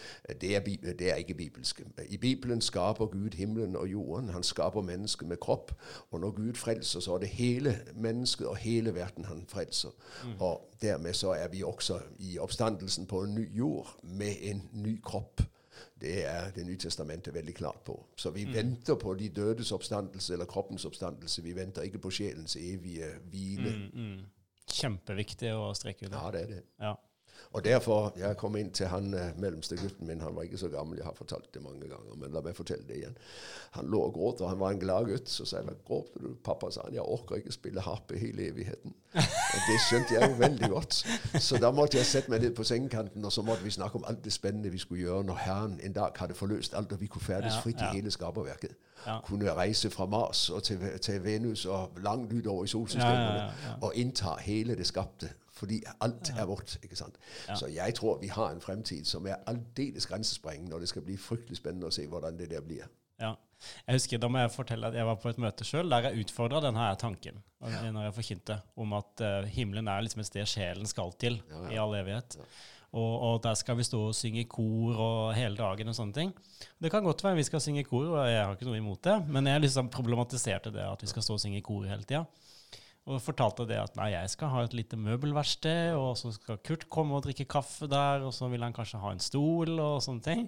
Det 0.41 0.57
er, 0.57 0.61
det 0.99 1.11
er, 1.11 1.15
ikke 1.15 1.35
bibelsk. 1.35 1.83
I 2.09 2.17
Bibelen 2.17 2.61
skaper 2.61 3.07
Gud 3.07 3.37
himmelen 3.37 3.77
og 3.77 3.89
jorden. 3.89 4.29
Han 4.29 4.43
skaper 4.43 4.81
mennesket 4.81 5.29
med 5.29 5.37
kropp. 5.37 5.73
Og 6.11 6.21
når 6.21 6.31
Gud 6.31 6.55
frelser, 6.55 7.01
så 7.01 7.15
er 7.15 7.19
det 7.19 7.29
hele 7.29 7.79
mennesket 7.95 8.47
og 8.47 8.57
hele 8.57 8.95
verden 8.95 9.25
han 9.25 9.45
frelser. 9.49 9.91
Mm. 10.25 10.41
Og 10.41 10.75
dermed 10.83 11.15
så 11.15 11.31
er 11.31 11.49
vi 11.49 11.63
også 11.63 12.01
i 12.19 12.39
oppstandelsen 12.39 13.07
på 13.07 13.23
en 13.23 13.35
ny 13.35 13.57
jord 13.57 13.97
med 14.03 14.35
en 14.41 14.69
ny 14.73 15.03
kropp. 15.03 15.43
Det 16.01 16.27
er 16.27 16.51
Det 16.51 16.67
nye 16.67 16.77
testamentet 16.77 17.35
veldig 17.35 17.55
klart 17.55 17.81
på. 17.85 18.07
Så 18.17 18.31
vi 18.31 18.45
mm. 18.45 18.55
venter 18.55 18.95
på 18.95 19.15
de 19.15 19.29
dødes 19.29 19.73
oppstandelse 19.73 20.33
eller 20.33 20.45
kroppens 20.45 20.85
oppstandelse. 20.85 21.43
Vi 21.43 21.57
venter 21.57 21.83
ikke 21.83 21.99
på 21.99 22.11
sjelens 22.11 22.57
evige 22.57 23.05
hvile. 23.31 23.91
Mm, 23.95 24.03
mm. 24.03 24.19
Kjempeviktig 24.73 25.53
å 25.55 25.73
streke 25.77 26.09
ut. 26.09 26.15
Ja, 26.15 26.29
det 26.35 26.45
er 26.47 26.53
det. 26.55 26.61
Ja. 26.81 26.95
Og 27.53 27.65
derfor 27.65 28.13
Jeg 28.17 28.37
kom 28.37 28.57
inn 28.57 28.71
til 28.73 28.87
han 28.89 29.15
eh, 29.15 29.33
mellomste 29.39 29.77
gutten 29.77 30.07
min. 30.07 30.21
Han 30.21 30.37
var 30.37 30.43
ikke 30.43 30.59
så 30.59 30.69
gammel, 30.69 30.99
jeg 30.99 31.05
har 31.05 31.15
fortalt 31.15 31.55
det 31.55 31.63
mange 31.63 31.81
ganger. 31.81 32.17
Men 32.17 32.33
la 32.33 32.41
meg 32.41 32.57
fortelle 32.57 32.87
det 32.89 32.97
igjen. 32.97 33.17
Han 33.77 33.87
lå 33.93 34.01
og 34.07 34.15
gråt, 34.15 34.41
og 34.41 34.49
han 34.49 34.61
var 34.61 34.71
en 34.73 34.81
glad 34.81 35.09
gutt. 35.11 35.31
Så 35.31 35.45
sa 35.45 35.61
jeg 35.61 35.77
gråter 35.87 36.25
du? 36.25 36.35
Pappa 36.45 36.71
sa 36.71 36.87
han, 36.87 36.95
jeg 36.95 37.03
orker 37.03 37.37
ikke 37.37 37.53
spille 37.53 37.81
harpe 37.81 38.19
hele 38.19 38.49
evigheten. 38.49 38.95
Og 39.15 39.67
det 39.69 39.77
skjønte 39.89 40.15
jeg 40.15 40.31
jo 40.31 40.39
veldig 40.39 40.71
godt. 40.71 40.95
Så 41.41 41.61
da 41.61 41.71
måtte 41.71 41.99
jeg 42.01 42.07
sette 42.09 42.33
meg 42.33 42.41
ned 42.41 42.55
på 42.57 42.65
sengekanten, 42.65 43.25
og 43.25 43.33
så 43.33 43.43
måtte 43.43 43.65
vi 43.65 43.71
snakke 43.71 44.01
om 44.01 44.09
alt 44.09 44.25
det 44.25 44.33
spennende 44.33 44.73
vi 44.73 44.81
skulle 44.81 45.03
gjøre 45.05 45.25
når 45.29 45.43
Herren 45.45 45.81
en 45.83 45.93
dag 45.93 46.17
hadde 46.17 46.35
forløst 46.35 46.75
alt, 46.75 46.93
og 46.93 47.01
vi 47.01 47.07
kunne 47.07 47.25
ferdes 47.25 47.61
fritt 47.63 47.85
i 47.85 47.93
hele 47.97 48.11
skaperverket. 48.11 48.73
Ja. 49.07 49.19
Kunne 49.25 49.53
reise 49.55 49.91
fra 49.91 50.07
Mars 50.07 50.51
og 50.51 50.63
til, 50.63 50.79
til 51.03 51.25
Venus 51.25 51.67
og 51.67 51.91
langt 52.05 52.33
utover 52.33 52.65
i 52.65 52.71
solsystemet 52.71 53.81
og 53.83 53.93
innta 53.99 54.37
hele 54.41 54.77
det 54.79 54.87
skapte 54.87 55.33
fordi 55.63 55.79
alt 56.03 56.33
er 56.35 56.49
vårt. 56.51 56.75
ikke 56.83 56.99
sant? 56.99 57.21
Ja. 57.47 57.55
Så 57.59 57.71
jeg 57.71 57.95
tror 57.99 58.19
vi 58.23 58.33
har 58.35 58.51
en 58.51 58.61
fremtid 58.61 59.07
som 59.07 59.27
er 59.31 59.39
aldeles 59.47 60.09
grensesprengende, 60.11 60.75
og 60.75 60.83
det 60.83 60.91
skal 60.91 61.07
bli 61.07 61.17
fryktelig 61.21 61.61
spennende 61.61 61.87
å 61.87 61.95
se 61.95 62.09
hvordan 62.11 62.41
det 62.41 62.51
der 62.51 62.65
blir. 62.67 62.91
Ja. 63.23 63.37
Jeg 63.87 63.95
husker, 63.95 64.19
Da 64.19 64.27
må 64.27 64.41
jeg 64.43 64.51
fortelle 64.51 64.91
at 64.91 64.99
jeg 64.99 65.07
var 65.07 65.19
på 65.23 65.31
et 65.31 65.39
møte 65.39 65.67
sjøl 65.67 65.91
der 65.93 66.09
jeg 66.09 66.25
utfordra 66.25 66.65
denne 66.65 66.89
tanken. 66.99 67.43
når 67.63 68.09
jeg 68.09 68.15
forkynte 68.17 68.61
Om 68.75 68.93
at 68.99 69.23
uh, 69.23 69.47
himmelen 69.47 69.87
er 69.89 70.03
liksom 70.03 70.21
et 70.25 70.27
sted 70.27 70.49
sjelen 70.51 70.87
skal 70.87 71.13
til 71.15 71.39
ja, 71.39 71.61
ja. 71.63 71.71
i 71.71 71.79
all 71.79 71.95
evighet. 71.95 72.39
Og, 72.93 73.13
og, 73.23 73.37
der 73.45 73.55
skal 73.57 73.79
vi 73.79 73.87
stå 73.89 74.01
og 74.11 74.17
synge 74.17 74.45
kor 74.51 74.99
og 75.01 75.35
hele 75.37 75.57
dagen 75.57 75.89
og 75.89 75.95
sånne 75.97 76.13
ting. 76.13 76.33
Det 76.77 76.91
kan 76.93 77.05
godt 77.07 77.23
være 77.25 77.39
vi 77.39 77.47
skal 77.47 77.63
synge 77.65 77.87
kor, 77.89 78.11
og 78.19 78.27
jeg 78.29 78.43
har 78.43 78.53
ikke 78.53 78.69
noe 78.69 78.81
imot 78.83 79.01
det, 79.07 79.15
men 79.33 79.49
jeg 79.49 79.63
liksom 79.63 79.89
problematiserte 79.95 80.75
det 80.75 80.85
at 80.85 81.01
vi 81.01 81.09
skal 81.09 81.25
stå 81.25 81.39
og 81.39 81.41
synge 81.41 81.63
kor 81.65 81.87
hele 81.89 82.05
tida. 82.05 82.27
Og 83.11 83.19
fortalte 83.19 83.65
det 83.67 83.81
at 83.83 83.97
nei, 83.99 84.13
jeg 84.13 84.31
skal 84.31 84.53
ha 84.53 84.61
et 84.63 84.75
lite 84.79 84.95
møbelverksted, 85.01 85.97
og 85.99 86.13
så 86.21 86.31
skal 86.37 86.61
Kurt 86.63 86.85
komme 86.93 87.17
og 87.19 87.25
drikke 87.25 87.49
kaffe 87.51 87.89
der, 87.91 88.23
og 88.23 88.31
så 88.37 88.47
vil 88.53 88.63
han 88.63 88.75
kanskje 88.77 89.01
ha 89.03 89.11
en 89.11 89.23
stol 89.23 89.75
og 89.75 89.97
sånne 90.05 90.23
ting. 90.23 90.45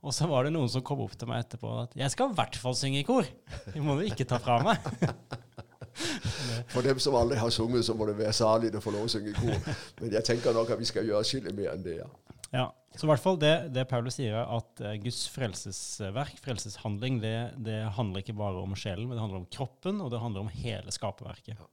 Og 0.00 0.16
så 0.16 0.28
var 0.30 0.48
det 0.48 0.54
noen 0.54 0.70
som 0.72 0.84
kom 0.86 1.02
opp 1.04 1.18
til 1.20 1.28
meg 1.28 1.44
etterpå 1.44 1.74
at 1.82 1.98
jeg 2.00 2.14
skal 2.14 2.32
i 2.32 2.38
hvert 2.38 2.56
fall 2.62 2.78
synge 2.78 3.02
i 3.02 3.06
kor. 3.08 3.28
Det 3.68 3.84
må 3.84 3.98
du 3.98 4.06
ikke 4.08 4.24
ta 4.28 4.40
fra 4.40 4.62
meg. 4.64 4.80
For 6.72 6.86
dem 6.86 7.00
som 7.02 7.18
aldri 7.18 7.36
har 7.36 7.52
sunget, 7.52 7.84
så 7.84 7.92
må 7.98 8.06
det 8.08 8.16
være 8.16 8.32
salig 8.32 8.72
å 8.72 8.80
få 8.80 8.94
lov 8.94 9.04
å 9.04 9.12
synge 9.12 9.34
i 9.34 9.36
kor. 9.36 9.72
Men 10.00 10.14
jeg 10.16 10.24
tenker 10.24 10.56
nok 10.56 10.72
at 10.72 10.80
vi 10.80 10.88
skal 10.88 11.04
gjøre 11.04 11.26
skillet 11.26 11.56
mer 11.56 11.74
enn 11.74 11.84
det. 11.84 12.00
ja. 12.00 12.08
Ja, 12.50 12.64
så 12.96 13.06
i 13.06 13.10
hvert 13.12 13.22
fall 13.22 13.36
det, 13.38 13.52
det 13.74 13.84
Paulus 13.90 14.16
sier, 14.18 14.40
at 14.42 14.80
uh, 14.82 14.94
Guds 14.98 15.20
frelsesverk, 15.30 16.40
frelseshandling, 16.42 17.20
det, 17.22 17.34
det, 17.62 17.76
handler 17.94 18.24
ikke 18.24 18.34
bare 18.40 18.64
om 18.64 18.74
sjelen, 18.78 19.06
men 19.06 19.14
det 19.14 19.22
handler 19.22 19.44
om 19.44 19.50
kroppen, 19.52 20.00
og 20.02 20.10
det 20.10 20.22
handler 20.22 20.46
om 20.46 20.50
hele 20.50 20.94
skaperverket. 20.94 21.60
Ja. 21.60 21.68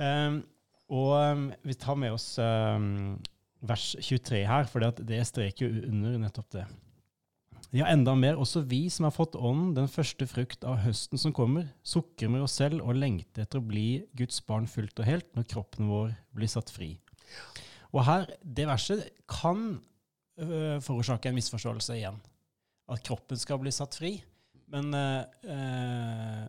Um, 0.00 0.40
og 0.90 1.10
um, 1.14 1.48
vi 1.66 1.76
tar 1.78 1.98
med 2.00 2.14
oss 2.16 2.32
um, 2.40 3.18
vers 3.60 3.92
23 4.00 4.44
her, 4.48 4.68
for 4.70 4.86
det 5.04 5.20
streker 5.28 5.68
jo 5.68 5.90
under 5.90 6.16
nettopp 6.22 6.54
det. 6.56 6.64
Ja, 7.70 7.86
enda 7.86 8.16
mer, 8.18 8.38
også 8.40 8.64
vi 8.66 8.88
som 8.90 9.06
har 9.06 9.14
fått 9.14 9.36
ånden, 9.38 9.76
den 9.76 9.90
første 9.90 10.26
frukt 10.26 10.64
av 10.66 10.80
høsten 10.82 11.20
som 11.22 11.34
kommer, 11.36 11.68
sukker 11.86 12.32
med 12.32 12.42
oss 12.42 12.56
selv 12.58 12.82
og 12.82 12.98
lengter 12.98 13.44
etter 13.44 13.60
å 13.60 13.66
bli 13.66 14.02
Guds 14.18 14.40
barn 14.48 14.66
fullt 14.70 14.98
og 14.98 15.06
helt 15.06 15.28
når 15.38 15.46
kroppen 15.52 15.90
vår 15.92 16.16
blir 16.34 16.50
satt 16.50 16.72
fri. 16.74 16.96
Og 17.94 18.02
her, 18.08 18.26
det 18.42 18.66
verset 18.66 19.04
kan 19.30 19.78
øh, 20.42 20.80
forårsake 20.82 21.30
en 21.30 21.38
misforståelse 21.38 22.00
igjen. 22.00 22.18
At 22.90 23.04
kroppen 23.06 23.38
skal 23.38 23.60
bli 23.62 23.70
satt 23.74 23.94
fri. 23.98 24.16
Men 24.70 24.90
øh, 24.94 26.42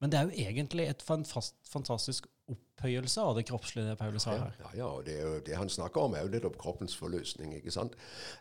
men 0.00 0.12
det 0.12 0.18
er 0.18 0.28
jo 0.28 0.48
egentlig 0.48 0.84
et 0.86 1.02
fantastisk 1.02 2.26
opphøyelse 2.48 3.20
av 3.20 3.36
det 3.36 3.44
kroppslige 3.48 3.96
Paulus 3.98 4.24
har 4.24 4.38
her. 4.38 4.58
Ja, 4.60 4.68
ja, 4.76 4.86
og 4.86 5.06
det, 5.06 5.16
jo, 5.20 5.32
det, 5.46 5.56
han 5.58 5.68
snakker 5.68 6.00
om, 6.00 6.14
er 6.14 6.24
jo 6.24 6.32
nettopp 6.32 6.58
kroppens 6.60 6.96
forløsning. 6.96 7.54
ikke 7.56 7.74
sant? 7.74 7.96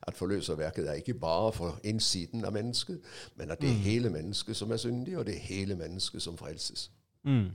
At 0.08 0.16
forløserverket 0.16 0.88
er 0.88 1.02
ikke 1.02 1.18
bare 1.20 1.52
for 1.54 1.80
innsiden 1.84 2.46
av 2.46 2.54
mennesket, 2.54 3.02
men 3.36 3.52
at 3.52 3.62
det 3.62 3.72
er 3.72 3.80
mm. 3.80 3.86
hele 3.88 4.10
mennesket 4.14 4.58
som 4.58 4.72
er 4.72 4.82
syndig, 4.84 5.18
og 5.18 5.26
det 5.26 5.36
er 5.36 5.48
hele 5.50 5.76
mennesket 5.76 6.22
som 6.22 6.38
frelses. 6.38 6.92
Mm. 7.24 7.50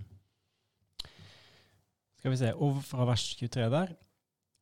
Skal 2.19 2.31
vi 2.31 2.37
se, 2.37 2.55
over 2.55 2.81
fra 2.87 3.07
vers 3.09 3.35
23 3.39 3.71
der. 3.71 3.95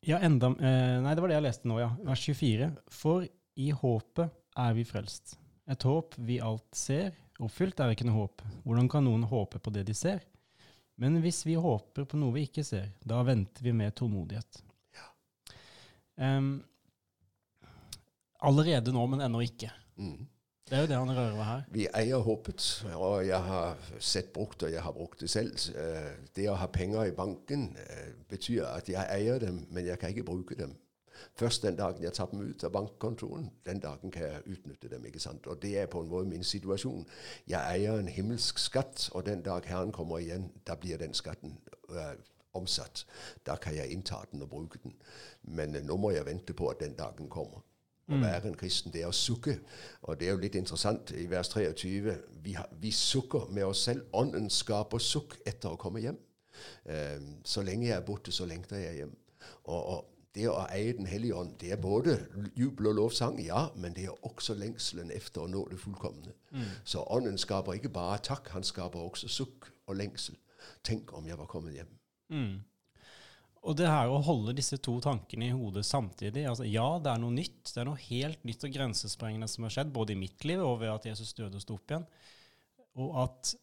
Ja, 0.07 0.17
enda 0.25 0.49
eh, 0.57 0.95
Nei, 1.01 1.13
det 1.13 1.21
var 1.21 1.29
det 1.29 1.35
jeg 1.37 1.45
leste 1.45 1.69
nå, 1.69 1.77
ja. 1.81 1.91
Vers 2.05 2.23
24. 2.25 2.71
For 2.89 3.25
i 3.61 3.67
håpet 3.75 4.31
er 4.57 4.73
vi 4.77 4.85
frelst. 4.87 5.35
Et 5.69 5.83
håp 5.85 6.15
vi 6.17 6.39
alt 6.41 6.65
ser, 6.75 7.13
Oppfylt 7.41 7.79
er 7.81 7.93
ikke 7.93 8.05
noe 8.05 8.19
håp. 8.19 8.43
Hvordan 8.65 8.89
kan 8.91 9.05
noen 9.05 9.23
håpe 9.29 9.61
på 9.61 9.73
det 9.73 9.87
de 9.87 9.95
ser? 9.97 10.21
Men 11.01 11.17
hvis 11.23 11.41
vi 11.47 11.55
håper 11.57 12.05
på 12.05 12.19
noe 12.21 12.35
vi 12.35 12.45
ikke 12.45 12.63
ser, 12.65 12.91
da 13.01 13.23
venter 13.25 13.65
vi 13.65 13.73
med 13.73 13.95
tålmodighet. 13.97 14.59
Ja. 14.97 15.07
Um, 16.37 16.51
allerede 18.45 18.93
nå, 18.93 19.07
men 19.09 19.23
ennå 19.25 19.41
ikke. 19.45 19.71
Mm. 19.97 20.27
Det 20.69 20.77
er 20.77 20.85
jo 20.85 20.87
det 20.87 20.99
han 20.99 21.09
rører 21.11 21.33
ved 21.35 21.43
her. 21.43 21.63
Vi 21.73 21.87
eier 21.99 22.21
håpet, 22.23 22.65
og 22.95 23.25
jeg 23.27 23.41
har 23.43 23.89
sett 23.99 24.29
brukt, 24.31 24.63
og 24.63 24.71
jeg 24.71 24.83
har 24.85 24.93
brukt 24.95 25.19
det 25.19 25.27
selv. 25.29 25.57
Eh, 25.75 26.13
det 26.37 26.45
å 26.47 26.55
ha 26.55 26.69
penger 26.71 27.09
i 27.09 27.15
banken 27.17 27.65
eh, 27.81 28.13
betyr 28.31 28.69
at 28.69 28.87
jeg 28.87 29.03
eier 29.17 29.41
dem, 29.41 29.65
men 29.73 29.89
jeg 29.89 29.99
kan 29.99 30.13
ikke 30.13 30.29
bruke 30.29 30.55
dem. 30.55 30.77
Først 31.35 31.63
den 31.63 31.75
dagen 31.75 32.03
jeg 32.03 32.13
tar 32.13 32.25
dem 32.31 32.41
ut 32.41 32.63
av 32.63 32.71
bankkontoen, 32.71 33.49
den 33.65 33.79
dagen 33.79 34.11
kan 34.11 34.23
jeg 34.23 34.41
utnytte 34.45 34.89
dem. 34.89 35.05
ikke 35.05 35.19
sant? 35.19 35.47
Og 35.47 35.61
det 35.61 35.77
er 35.79 35.85
på 35.85 36.01
en 36.01 36.09
måte 36.09 36.29
min 36.29 36.43
situasjon. 36.43 37.05
Jeg 37.47 37.77
eier 37.77 37.99
en 37.99 38.07
himmelsk 38.07 38.59
skatt, 38.59 39.09
og 39.13 39.25
den 39.25 39.41
dag 39.41 39.65
Herren 39.65 39.91
kommer 39.91 40.19
igjen, 40.19 40.51
da 40.67 40.75
blir 40.75 40.97
den 40.97 41.13
skatten 41.13 41.57
øh, 41.89 42.15
omsatt. 42.53 43.05
Da 43.45 43.55
kan 43.55 43.75
jeg 43.75 43.91
innta 43.91 44.15
den 44.31 44.41
og 44.41 44.49
bruke 44.49 44.79
den. 44.83 44.93
Men 45.43 45.75
øh, 45.75 45.83
nå 45.85 45.97
må 45.97 46.11
jeg 46.11 46.25
vente 46.25 46.53
på 46.53 46.67
at 46.67 46.79
den 46.79 46.93
dagen 46.93 47.29
kommer. 47.29 47.63
Å 48.11 48.17
mm. 48.17 48.23
være 48.25 48.49
en 48.49 48.57
kristen, 48.57 48.91
det 48.91 49.05
er 49.05 49.11
å 49.11 49.15
sukke. 49.15 49.59
Og 50.09 50.17
det 50.19 50.27
er 50.27 50.33
jo 50.33 50.41
litt 50.41 50.57
interessant 50.59 51.13
i 51.15 51.27
vers 51.31 51.51
23. 51.53 52.15
Vi, 52.43 52.55
har, 52.57 52.67
vi 52.81 52.91
sukker 52.91 53.47
med 53.53 53.63
oss 53.69 53.85
selv. 53.87 54.09
Ånden 54.17 54.49
skaper 54.51 54.99
sukk 54.99 55.37
etter 55.47 55.71
å 55.71 55.79
komme 55.79 56.01
hjem. 56.03 56.17
Eh, 56.91 57.21
så 57.47 57.63
lenge 57.63 57.87
jeg 57.87 57.95
er 57.95 58.05
borte, 58.05 58.33
så 58.35 58.47
lengter 58.49 58.81
jeg 58.81 59.03
hjem. 59.03 59.13
Og, 59.63 59.79
og 59.79 60.10
det 60.35 60.47
å 60.47 60.55
eie 60.71 60.93
Den 60.95 61.09
hellige 61.09 61.35
ånd, 61.35 61.57
det 61.59 61.73
er 61.75 61.79
både 61.81 62.15
jubel 62.55 62.91
og 62.93 62.97
lovsang, 63.01 63.39
ja, 63.43 63.65
men 63.75 63.95
det 63.97 64.07
er 64.07 64.27
også 64.27 64.55
lengselen 64.55 65.11
efter 65.11 65.43
å 65.43 65.51
nå 65.51 65.65
det 65.71 65.79
fullkomne. 65.81 66.33
Mm. 66.51 66.67
Så 66.87 67.03
ånden 67.03 67.39
skaper 67.41 67.75
ikke 67.75 67.91
bare 67.91 68.21
takk, 68.23 68.47
han 68.55 68.63
skaper 68.63 69.03
også 69.03 69.27
sukk 69.31 69.67
og 69.87 69.97
lengsel. 69.99 70.37
Tenk 70.87 71.11
om 71.17 71.27
jeg 71.27 71.39
var 71.39 71.49
kommet 71.51 71.75
hjem. 71.75 71.89
Mm. 72.31 72.59
Og 73.61 73.75
det 73.77 73.89
her 73.91 74.09
å 74.09 74.21
holde 74.25 74.55
disse 74.57 74.79
to 74.81 74.95
tankene 75.03 75.51
i 75.51 75.53
hodet 75.53 75.83
samtidig 75.85 76.47
altså 76.49 76.65
Ja, 76.65 76.95
det 76.97 77.11
er 77.11 77.19
noe 77.21 77.35
nytt. 77.35 77.67
Det 77.67 77.83
er 77.83 77.89
noe 77.91 78.05
helt 78.07 78.47
nytt 78.47 78.63
og 78.65 78.73
grensesprengende 78.73 79.49
som 79.51 79.67
har 79.67 79.75
skjedd, 79.75 79.91
både 79.93 80.15
i 80.15 80.21
mitt 80.21 80.47
liv 80.49 80.63
og 80.65 80.79
ved 80.81 80.93
at 80.95 81.05
Jesus 81.11 81.35
døde 81.37 81.59
og 81.59 81.65
sto 81.65 81.77
opp 81.77 81.93
igjen. 81.93 82.07
Og 83.03 83.19
at 83.27 83.53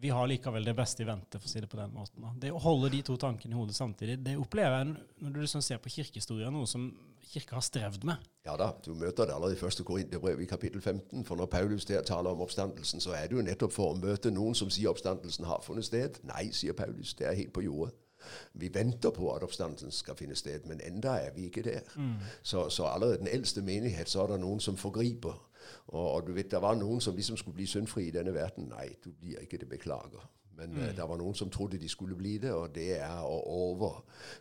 vi 0.00 0.10
har 0.12 0.28
likevel 0.28 0.64
det 0.64 0.74
beste 0.76 1.02
i 1.02 1.08
vente, 1.08 1.38
for 1.40 1.48
å 1.48 1.50
si 1.50 1.60
det 1.62 1.70
på 1.72 1.78
den 1.78 1.92
måten. 1.94 2.24
Det 2.40 2.52
å 2.52 2.60
holde 2.60 2.90
de 2.92 3.02
to 3.06 3.16
tankene 3.20 3.56
i 3.56 3.58
hodet 3.58 3.76
samtidig, 3.78 4.18
det 4.24 4.36
opplever 4.36 4.82
jeg 4.82 4.94
når 5.24 5.32
du 5.32 5.40
liksom 5.40 5.64
ser 5.64 5.80
på 5.80 5.92
kirkehistoria, 5.94 6.50
noe 6.52 6.68
som 6.68 6.90
kirka 7.26 7.56
har 7.56 7.64
strevd 7.64 8.04
med. 8.04 8.26
Ja 8.46 8.54
da, 8.60 8.70
du 8.84 8.92
møter 8.94 9.26
det 9.26 9.34
allerede 9.34 9.56
i 9.56 9.60
første 9.60 9.84
Korinterbrev 9.84 10.40
i 10.40 10.48
kapittel 10.50 10.80
15. 10.80 11.24
For 11.24 11.40
når 11.40 11.48
Paulus 11.50 11.88
der 11.88 12.04
taler 12.06 12.30
om 12.30 12.44
oppstandelsen, 12.44 13.00
så 13.00 13.16
er 13.16 13.26
det 13.26 13.38
jo 13.38 13.46
nettopp 13.46 13.74
for 13.74 13.94
å 13.94 13.98
møte 13.98 14.30
noen 14.30 14.54
som 14.54 14.70
sier 14.70 14.92
oppstandelsen 14.92 15.48
har 15.48 15.64
funnet 15.64 15.88
sted. 15.88 16.20
Nei, 16.28 16.50
sier 16.52 16.76
Paulus, 16.76 17.16
det 17.18 17.30
er 17.30 17.40
helt 17.40 17.54
på 17.56 17.64
jordet. 17.66 17.96
Vi 18.52 18.70
venter 18.74 19.10
på 19.10 19.30
at 19.34 19.42
oppstandelsen 19.42 19.92
skal 19.92 20.16
finne 20.18 20.36
sted, 20.36 20.64
men 20.66 20.80
enda 20.84 21.16
er 21.22 21.34
vi 21.34 21.48
ikke 21.50 21.62
der. 21.62 21.80
Mm. 21.96 22.16
Så, 22.42 22.68
så, 22.68 22.88
allerede 22.90 23.18
den 23.18 23.28
eldste 23.32 23.62
menighet 23.62 24.10
så 24.10 24.24
er 24.24 24.34
det 24.34 24.40
noen 24.42 24.60
som 24.60 24.76
forgriper. 24.76 25.36
Og, 25.86 26.02
og, 26.04 26.26
du 26.26 26.32
vet, 26.32 26.50
Det 26.50 26.62
var 26.62 26.76
noen 26.78 27.00
som 27.00 27.16
liksom 27.16 27.36
skulle 27.36 27.56
bli 27.56 27.66
syndfri 27.66 28.08
i 28.08 28.14
denne 28.14 28.34
verden. 28.34 28.70
Nei, 28.72 28.88
du 29.04 29.12
blir 29.12 29.42
ikke 29.42 29.60
det, 29.62 29.68
beklager. 29.68 30.24
Men 30.56 30.72
mm. 30.72 30.82
uh, 30.82 30.92
det 30.96 31.08
var 31.08 31.20
noen 31.20 31.34
som 31.36 31.50
trodde 31.52 31.78
de 31.78 31.88
skulle 31.88 32.16
bli 32.16 32.38
det, 32.40 32.52
og 32.52 32.70
det 32.74 32.94
er 32.96 33.18
å 33.20 33.40
over 33.52 33.98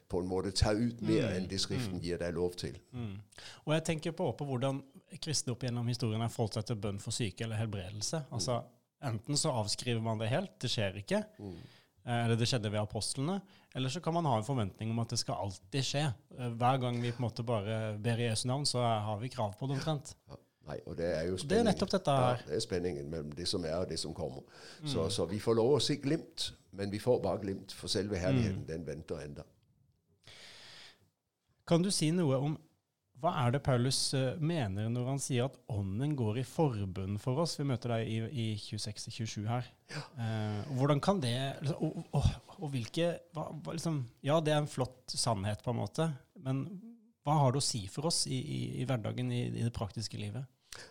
på 0.07 0.21
en 0.23 0.29
måte 0.31 0.53
ta 0.55 0.71
ut 0.71 1.01
mer 1.03 1.25
mm. 1.25 1.33
enn 1.35 1.49
det 1.51 1.59
Skriften 1.59 1.99
mm. 1.99 2.03
gir 2.05 2.21
deg 2.21 2.37
lov 2.37 2.55
til. 2.59 2.77
Mm. 2.95 3.17
Og 3.65 3.73
jeg 3.75 3.83
tenker 3.91 4.15
på, 4.15 4.29
på 4.37 4.47
hvordan 4.47 4.79
kristne 5.21 5.51
opp 5.55 5.63
gjennom 5.63 5.87
historien 5.91 6.23
har 6.23 6.31
forholdt 6.31 6.59
seg 6.59 6.69
til 6.69 6.79
bønn 6.79 7.03
for 7.03 7.15
syke 7.15 7.43
eller 7.43 7.59
helbredelse. 7.59 8.23
Altså, 8.35 8.61
Enten 9.05 9.37
så 9.37 9.51
avskriver 9.51 10.01
man 10.01 10.21
det 10.21 10.31
helt, 10.31 10.55
det 10.61 10.71
skjer 10.71 11.01
ikke. 11.01 11.21
Mm. 11.37 11.57
Eh, 12.05 12.19
eller 12.25 12.39
det 12.39 12.47
skjedde 12.49 12.71
ved 12.73 12.81
apostlene. 12.81 13.39
Eller 13.75 13.91
så 13.91 14.01
kan 14.01 14.15
man 14.15 14.27
ha 14.29 14.37
en 14.39 14.47
forventning 14.47 14.91
om 14.93 15.01
at 15.03 15.11
det 15.13 15.19
skal 15.21 15.41
alltid 15.45 15.85
skje. 15.85 16.05
Eh, 16.37 16.55
hver 16.57 16.79
gang 16.81 16.97
vi 17.03 17.11
på 17.11 17.21
en 17.21 17.27
måte 17.27 17.45
bare 17.45 17.79
ber 18.01 18.21
i 18.21 18.29
Jesu 18.29 18.47
navn, 18.49 18.65
så 18.69 18.81
har 18.81 19.19
vi 19.21 19.31
krav 19.33 19.57
på 19.59 19.69
det 19.69 19.77
omtrent. 19.77 20.15
Ja, 20.29 20.39
nei, 20.67 20.77
og 20.85 20.97
det 20.99 21.09
er 21.13 21.25
jo 21.29 21.37
spenningen. 21.37 21.49
Det 21.49 21.59
er 21.59 21.67
nettopp 21.69 21.93
dette 21.95 22.17
her. 22.19 22.37
Ja, 22.41 22.49
det 22.49 22.57
er 22.57 22.63
spenningen 22.65 23.09
mellom 23.11 23.33
det 23.37 23.47
som 23.49 23.65
er 23.67 23.79
og 23.79 23.89
det 23.89 23.99
som 24.01 24.13
kommer. 24.17 24.45
Mm. 24.81 24.91
Så, 24.93 25.09
så, 25.13 25.25
vi 25.29 25.41
får 25.41 25.59
lov 25.61 25.75
å 25.77 25.81
se 25.83 25.97
glimt, 26.01 26.51
men 26.75 26.93
vi 26.93 27.01
får 27.01 27.19
bare 27.23 27.43
glimt, 27.43 27.75
for 27.75 27.91
selve 27.91 28.19
herligheten, 28.21 28.63
mm. 28.63 28.69
den 28.71 28.87
venter 28.87 29.21
enda. 29.25 29.45
Kan 31.65 31.85
du 31.85 31.89
si 31.93 32.11
noe 32.13 32.37
om 32.37 32.57
hva 33.23 33.31
er 33.41 33.53
det 33.55 33.61
Paulus 33.65 33.97
uh, 34.13 34.35
mener 34.43 34.89
når 34.91 35.07
han 35.07 35.21
sier 35.23 35.47
at 35.47 35.55
ånden 35.71 36.11
går 36.19 36.41
i 36.41 36.45
forbund 36.45 37.17
for 37.23 37.39
oss? 37.41 37.55
Vi 37.57 37.65
møter 37.65 37.95
deg 37.95 38.09
i, 38.11 38.17
i 38.27 38.47
26-27 38.59 39.47
her. 39.49 39.69
Ja. 39.93 40.01
Uh, 40.19 40.73
hvordan 40.77 41.01
kan 41.01 41.21
det 41.23 41.37
liksom, 41.63 41.79
og, 41.87 42.11
og, 42.19 42.57
og, 42.59 42.67
hvilke 42.73 43.13
hva, 43.33 43.47
liksom, 43.71 44.03
Ja, 44.25 44.41
det 44.43 44.53
er 44.53 44.61
en 44.61 44.69
flott 44.69 45.15
sannhet, 45.15 45.63
på 45.65 45.73
en 45.73 45.79
måte, 45.79 46.09
men 46.43 46.65
hva 47.25 47.39
har 47.41 47.55
det 47.55 47.63
å 47.63 47.65
si 47.65 47.85
for 47.89 48.11
oss 48.11 48.25
i, 48.29 48.37
i, 48.37 48.59
i 48.83 48.85
hverdagen, 48.85 49.31
i, 49.33 49.47
i, 49.47 49.63
det 49.63 49.73
praktiske 49.73 50.19
livet? 50.21 50.45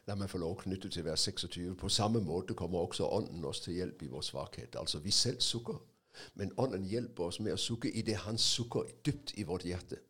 La 0.06 0.14
meg 0.14 0.30
få 0.30 0.38
lov 0.42 0.56
å 0.56 0.62
knytte 0.62 0.88
til 0.92 1.04
vers 1.04 1.26
26. 1.28 1.74
På 1.80 1.88
samme 1.88 2.20
måte 2.24 2.54
kommer 2.54 2.84
også 2.84 3.08
Ånden 3.08 3.44
oss 3.44 3.60
til 3.64 3.78
hjelp 3.80 4.02
i 4.02 4.10
vår 4.12 4.24
svakhet. 4.24 4.76
Altså, 4.80 4.98
vi 5.04 5.10
selv 5.10 5.40
sukker, 5.40 5.78
men 6.34 6.52
Ånden 6.58 6.84
hjelper 6.88 7.30
oss 7.30 7.40
med 7.40 7.56
å 7.56 7.60
sukke 7.60 7.90
i 7.90 8.02
det 8.02 8.16
Han 8.26 8.38
sukker 8.38 8.90
dypt 9.06 9.34
i 9.36 9.46
vårt 9.48 9.64
hjerte. 9.64 10.00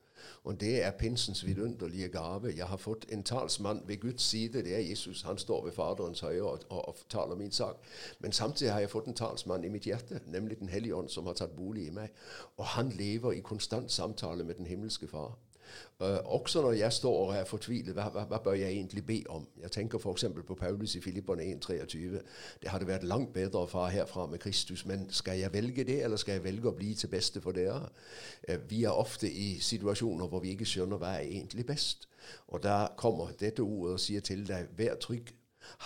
Og 0.45 0.61
det 0.61 0.85
er 0.85 0.91
pinsens 0.91 1.47
vidunderlige 1.47 2.09
gave. 2.09 2.57
Jeg 2.57 2.67
har 2.67 2.77
fått 2.77 3.07
en 3.13 3.23
talsmann 3.23 3.83
ved 3.87 4.01
Guds 4.01 4.23
side. 4.23 4.65
Det 4.65 4.75
er 4.75 4.81
Jesus. 4.81 5.23
Han 5.23 5.39
står 5.39 5.65
ved 5.65 5.73
Faderens 5.73 6.21
høyre 6.21 6.43
og, 6.43 6.61
og, 6.69 6.89
og, 6.89 6.97
taler 7.09 7.37
min 7.37 7.53
sak. 7.53 7.77
Men 8.19 8.33
samtidig 8.33 8.73
har 8.73 8.81
jeg 8.81 8.91
fått 8.91 9.07
en 9.07 9.15
talsmann 9.15 9.65
i 9.65 9.69
mitt 9.69 9.85
hjerte, 9.85 10.21
nemlig 10.27 10.59
Den 10.59 10.69
hellige 10.69 10.95
ånd, 10.95 11.09
som 11.09 11.27
har 11.27 11.35
tatt 11.35 11.57
bolig 11.57 11.87
i 11.87 11.91
meg. 11.91 12.09
Og 12.57 12.65
han 12.65 12.89
lever 12.89 13.33
i 13.33 13.41
konstant 13.41 13.93
samtale 13.93 14.45
med 14.45 14.55
den 14.55 14.67
himmelske 14.67 15.09
Far. 15.09 15.39
Uh, 16.01 16.19
også 16.35 16.63
når 16.63 16.73
jeg 16.73 16.93
står 16.93 17.19
og 17.27 17.37
er 17.37 17.45
fortvilet, 17.45 17.95
hva, 17.95 18.09
hva, 18.13 18.25
hva, 18.31 18.39
bør 18.43 18.57
jeg 18.59 18.73
egentlig 18.73 19.05
be 19.07 19.19
om? 19.29 19.47
Jeg 19.63 19.71
tenker 19.71 19.99
f.eks. 19.99 20.25
på 20.47 20.55
Paulus 20.55 20.95
i 20.95 21.01
Filipperne 21.01 21.43
1,23. 21.43 22.19
Det 22.63 22.71
hadde 22.71 22.89
vært 22.89 23.07
langt 23.07 23.33
bedre 23.33 23.63
å 23.63 23.71
fare 23.71 23.93
herfra 23.95 24.27
med 24.27 24.43
Kristus, 24.43 24.87
men 24.87 25.07
skal 25.11 25.39
jeg 25.39 25.53
velge 25.53 25.85
det, 25.85 26.01
eller 26.05 26.21
skal 26.21 26.39
jeg 26.39 26.45
velge 26.45 26.69
å 26.69 26.75
bli 26.77 26.95
til 26.95 27.13
beste 27.13 27.41
for 27.45 27.57
dere? 27.57 27.89
Uh, 28.49 28.59
vi 28.71 28.85
er 28.85 28.93
ofte 29.05 29.31
i 29.31 29.55
situasjoner 29.61 30.29
hvor 30.29 30.43
vi 30.45 30.57
ikke 30.57 30.69
skjønner 30.69 31.01
hva 31.01 31.17
er 31.19 31.29
egentlig 31.29 31.67
best. 31.67 32.09
Og 32.49 32.63
da 32.63 32.89
kommer 32.97 33.33
dette 33.41 33.63
ordet 33.63 33.99
og 33.99 34.01
sier 34.01 34.25
til 34.25 34.47
deg, 34.49 34.73
vær 34.79 34.99
trygg. 35.01 35.35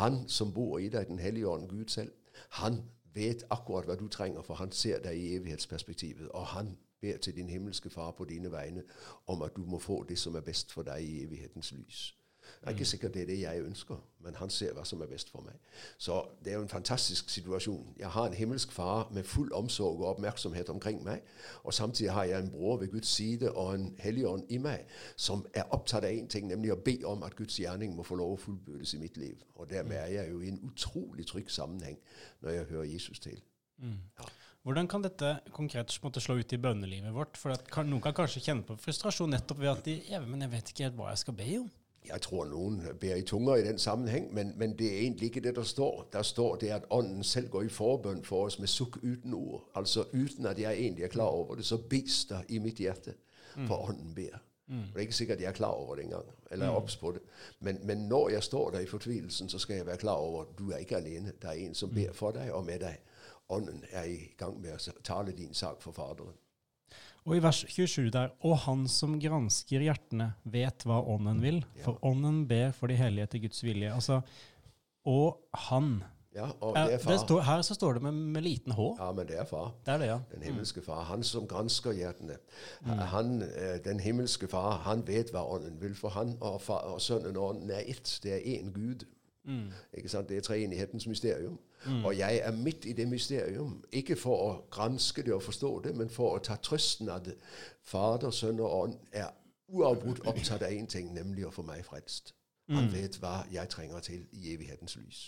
Han 0.00 0.24
som 0.28 0.52
bor 0.54 0.78
i 0.78 0.88
deg, 0.88 1.06
Den 1.08 1.18
hellige 1.18 1.48
ånd, 1.48 1.68
Gud 1.68 1.88
selv, 1.88 2.12
han 2.48 2.82
vet 3.14 3.44
akkurat 3.50 3.86
hva 3.86 3.96
du 3.98 4.08
trenger, 4.08 4.42
for 4.42 4.54
han 4.54 4.72
ser 4.72 5.02
deg 5.02 5.18
i 5.18 5.34
evighetsperspektivet. 5.36 6.28
Og 6.28 6.46
han 6.54 6.76
ber 7.00 7.16
til 7.16 7.34
din 7.34 7.48
himmelske 7.48 7.90
Far 7.90 8.10
på 8.10 8.24
dine 8.24 8.52
vegne 8.52 8.82
om 9.26 9.42
at 9.42 9.56
du 9.56 9.64
må 9.64 9.78
få 9.78 10.04
det 10.08 10.18
som 10.18 10.34
er 10.34 10.40
best 10.40 10.72
for 10.72 10.82
deg 10.82 11.04
i 11.04 11.22
evighetens 11.24 11.72
lys. 11.72 12.18
Det 12.60 12.66
er 12.66 12.70
ikke 12.70 12.80
mm. 12.80 12.84
sikkert 12.84 13.14
det 13.14 13.22
er 13.22 13.26
det 13.26 13.40
jeg 13.40 13.62
ønsker, 13.62 13.96
men 14.20 14.34
han 14.34 14.50
ser 14.50 14.72
hva 14.72 14.84
som 14.84 15.00
er 15.00 15.06
best 15.06 15.30
for 15.30 15.44
meg. 15.46 15.54
Så 15.98 16.26
det 16.44 16.50
er 16.50 16.56
jo 16.56 16.62
en 16.62 16.68
fantastisk 16.68 17.30
situasjon. 17.30 17.94
Jeg 17.98 18.08
har 18.10 18.26
en 18.26 18.34
himmelsk 18.34 18.72
far 18.72 19.10
med 19.12 19.24
full 19.24 19.52
omsorg 19.52 20.00
og 20.00 20.08
oppmerksomhet 20.08 20.68
omkring 20.68 21.04
meg, 21.04 21.20
og 21.62 21.74
samtidig 21.74 22.12
har 22.12 22.24
jeg 22.24 22.40
en 22.40 22.50
bror 22.50 22.76
ved 22.76 22.88
Guds 22.88 23.08
side 23.08 23.52
og 23.52 23.74
en 23.74 23.94
helligånd 23.98 24.44
i 24.48 24.58
meg 24.58 24.86
som 25.16 25.46
er 25.54 25.70
opptatt 25.70 26.04
av 26.04 26.10
én 26.10 26.28
ting, 26.28 26.48
nemlig 26.48 26.72
å 26.72 26.80
be 26.84 26.98
om 27.06 27.22
at 27.22 27.36
Guds 27.36 27.60
gjerning 27.60 27.94
må 27.96 28.02
få 28.02 28.18
lov 28.18 28.32
å 28.32 28.42
fullbyrdes 28.46 28.94
i 28.94 29.02
mitt 29.04 29.16
liv. 29.16 29.44
Og 29.54 29.70
dermed 29.70 29.96
er 29.96 30.06
jeg 30.06 30.32
jo 30.32 30.40
i 30.40 30.48
en 30.48 30.60
utrolig 30.72 31.26
trygg 31.26 31.50
sammenheng 31.50 31.98
når 32.40 32.50
jeg 32.50 32.70
hører 32.72 32.84
Jesus 32.84 33.20
til. 33.20 33.40
Mm. 33.78 33.98
Ja. 34.18 34.24
Hvordan 34.66 34.88
kan 34.90 35.04
dette 35.04 35.38
konkret 35.54 35.94
måtte, 36.02 36.20
slå 36.20 36.38
ut 36.40 36.52
i 36.52 36.60
bønnelivet 36.60 37.14
vårt? 37.14 37.38
For 37.40 37.54
kan, 37.72 37.88
Noen 37.88 38.02
kan 38.04 38.16
kanskje 38.16 38.42
kjenne 38.44 38.66
på 38.66 38.76
frustrasjon 38.82 39.30
nettopp 39.32 39.60
ved 39.62 39.70
at 39.72 39.84
de 39.86 39.98
ja, 40.10 40.20
men 40.24 40.42
jeg 40.44 40.52
vet 40.52 40.72
ikke 40.72 40.88
helt 40.88 40.98
hva 40.98 41.12
jeg 41.12 41.22
skal 41.22 41.38
be 41.38 41.52
om. 41.60 41.68
Jeg 42.08 42.22
tror 42.24 42.46
noen 42.48 42.78
ber 43.00 43.18
i 43.18 43.24
tunger 43.26 43.60
i 43.60 43.64
den 43.66 43.78
sammenheng, 43.78 44.28
men, 44.34 44.52
men, 44.56 44.74
det 44.78 44.86
er 44.86 45.00
egentlig 45.02 45.28
ikke 45.28 45.42
det 45.44 45.54
der 45.56 45.66
står. 45.66 46.06
Der 46.12 46.22
står 46.22 46.56
det 46.62 46.70
at 46.72 46.86
Ånden 46.90 47.24
selv 47.24 47.50
går 47.52 47.66
i 47.66 47.72
forbønn 47.72 48.22
for 48.24 48.48
oss 48.48 48.58
med 48.58 48.70
sukk 48.72 48.96
uten 49.02 49.34
ord. 49.34 49.66
Altså 49.76 50.06
uten 50.12 50.46
at 50.46 50.60
jeg 50.60 50.78
egentlig 50.78 51.04
er 51.04 51.12
klar 51.12 51.34
over 51.36 51.58
det, 51.58 51.66
så 51.66 51.76
bes 51.78 52.24
det 52.30 52.44
i 52.48 52.58
mitt 52.64 52.80
hjerte. 52.80 53.14
For 53.54 53.76
mm. 53.76 53.88
Ånden 53.90 54.14
ber. 54.14 54.38
Mm. 54.68 54.80
Og 54.80 54.94
Det 54.94 54.96
er 54.96 55.06
ikke 55.08 55.14
sikkert 55.14 55.40
jeg 55.40 55.48
er 55.48 55.56
klar 55.56 55.76
over 55.76 55.96
det 55.96 56.04
engang, 56.04 56.24
eller 56.50 56.66
er 56.66 56.70
mm. 56.70 56.76
obs 56.76 56.96
på 56.96 57.12
det. 57.12 57.20
Men, 57.60 57.78
men, 57.82 57.98
når 57.98 58.28
jeg 58.28 58.42
står 58.42 58.70
der 58.70 58.80
i 58.80 58.86
fortvilelsen, 58.86 59.48
så 59.48 59.58
skal 59.58 59.76
jeg 59.76 59.86
være 59.86 59.96
klar 59.96 60.14
over 60.14 60.42
at 60.42 60.58
du 60.58 60.70
er 60.70 60.76
ikke 60.76 60.96
alene. 60.96 61.32
Det 61.42 61.48
er 61.48 61.52
en 61.66 61.74
som 61.74 61.88
mm. 61.88 61.94
ber 61.94 62.12
for 62.12 62.30
deg 62.30 62.52
og 62.52 62.64
med 62.64 62.80
deg. 62.80 62.98
Ånden 63.48 63.80
er 63.92 64.04
i 64.04 64.18
gang 64.38 64.58
med 64.60 64.76
å 64.76 65.00
tale 65.04 65.32
din 65.36 65.54
sak 65.56 65.80
for 65.82 65.96
Faderen. 65.96 66.36
Og 67.28 67.36
i 67.36 67.40
vers 67.44 67.62
27 67.68 68.08
der 68.14 68.30
Og 68.46 68.56
han 68.64 68.86
som 68.88 69.18
gransker 69.20 69.84
hjertene, 69.84 70.32
vet 70.48 70.84
hva 70.88 71.00
Ånden 71.12 71.42
vil. 71.44 71.58
For 71.84 72.00
Ånden 72.06 72.46
ber 72.48 72.72
for 72.76 72.88
de 72.88 72.96
hellige 72.96 73.28
etter 73.28 73.42
Guds 73.42 73.60
vilje. 73.64 73.90
Altså, 73.92 74.22
og 75.08 75.60
han. 75.68 75.98
Ja, 76.36 76.48
og 76.60 76.76
det 76.76 77.00
far. 77.02 77.16
Står, 77.20 77.40
her 77.42 77.62
så 77.66 77.74
står 77.74 77.98
det 77.98 78.02
med, 78.02 78.16
med, 78.36 78.44
liten 78.44 78.72
H. 78.76 78.88
Ja, 79.00 79.10
men 79.16 79.28
det 79.28 79.38
er 79.40 79.48
far. 79.48 79.72
Det 79.84 79.94
er 79.94 80.02
det, 80.02 80.08
ja. 80.10 80.18
Den 80.32 80.44
himmelske 80.46 80.82
far. 80.84 81.02
Han 81.08 81.24
som 81.24 81.48
gransker 81.48 81.96
hjertene. 81.96 82.36
Mm. 82.86 82.98
Han, 83.12 83.42
eh, 83.42 83.76
den 83.84 84.00
himmelske 84.00 84.48
far, 84.48 84.82
han 84.86 85.04
vet 85.08 85.32
hva 85.34 85.44
Ånden 85.56 85.80
vil. 85.80 85.96
For 85.98 86.14
han 86.16 86.36
og, 86.40 86.60
far, 86.62 86.88
og 86.92 87.00
Sønnen 87.02 87.36
og 87.36 87.54
Ånden 87.54 87.72
er 87.74 87.84
ett. 87.88 88.18
Det 88.22 88.36
er 88.36 88.44
én 88.56 88.72
Gud. 88.72 89.08
Mm. 89.48 89.72
Ikke 89.94 90.08
sant? 90.08 90.28
Det 90.28 90.36
er 90.36 90.40
treenighetens 90.40 91.06
mysterium. 91.06 91.58
Mm. 91.86 92.04
Og 92.04 92.18
jeg 92.18 92.40
er 92.42 92.52
midt 92.52 92.84
i 92.84 92.92
det 92.92 93.08
mysterium. 93.08 93.84
Ikke 93.92 94.16
for 94.16 94.36
å 94.36 94.50
granske 94.70 95.22
det 95.22 95.34
og 95.34 95.42
forstå 95.42 95.80
det, 95.84 95.94
men 95.96 96.10
for 96.10 96.36
å 96.36 96.42
ta 96.44 96.58
trøsten 96.62 97.08
av 97.08 97.24
det. 97.24 97.38
Fader, 97.82 98.30
Sønn 98.30 98.60
og 98.60 98.74
Ånd 98.82 98.98
er 99.12 99.32
uavbrutt 99.68 100.20
opptatt 100.26 100.62
av 100.62 100.72
én 100.72 100.86
ting, 100.86 101.14
nemlig 101.14 101.46
å 101.48 101.54
få 101.54 101.64
meg 101.64 101.84
frelst. 101.88 102.34
Han 102.68 102.84
mm. 102.84 102.92
vet 102.92 103.18
hva 103.22 103.34
jeg 103.52 103.72
trenger 103.72 104.04
til 104.04 104.26
i 104.32 104.52
evighetens 104.52 104.96
lys. 105.00 105.24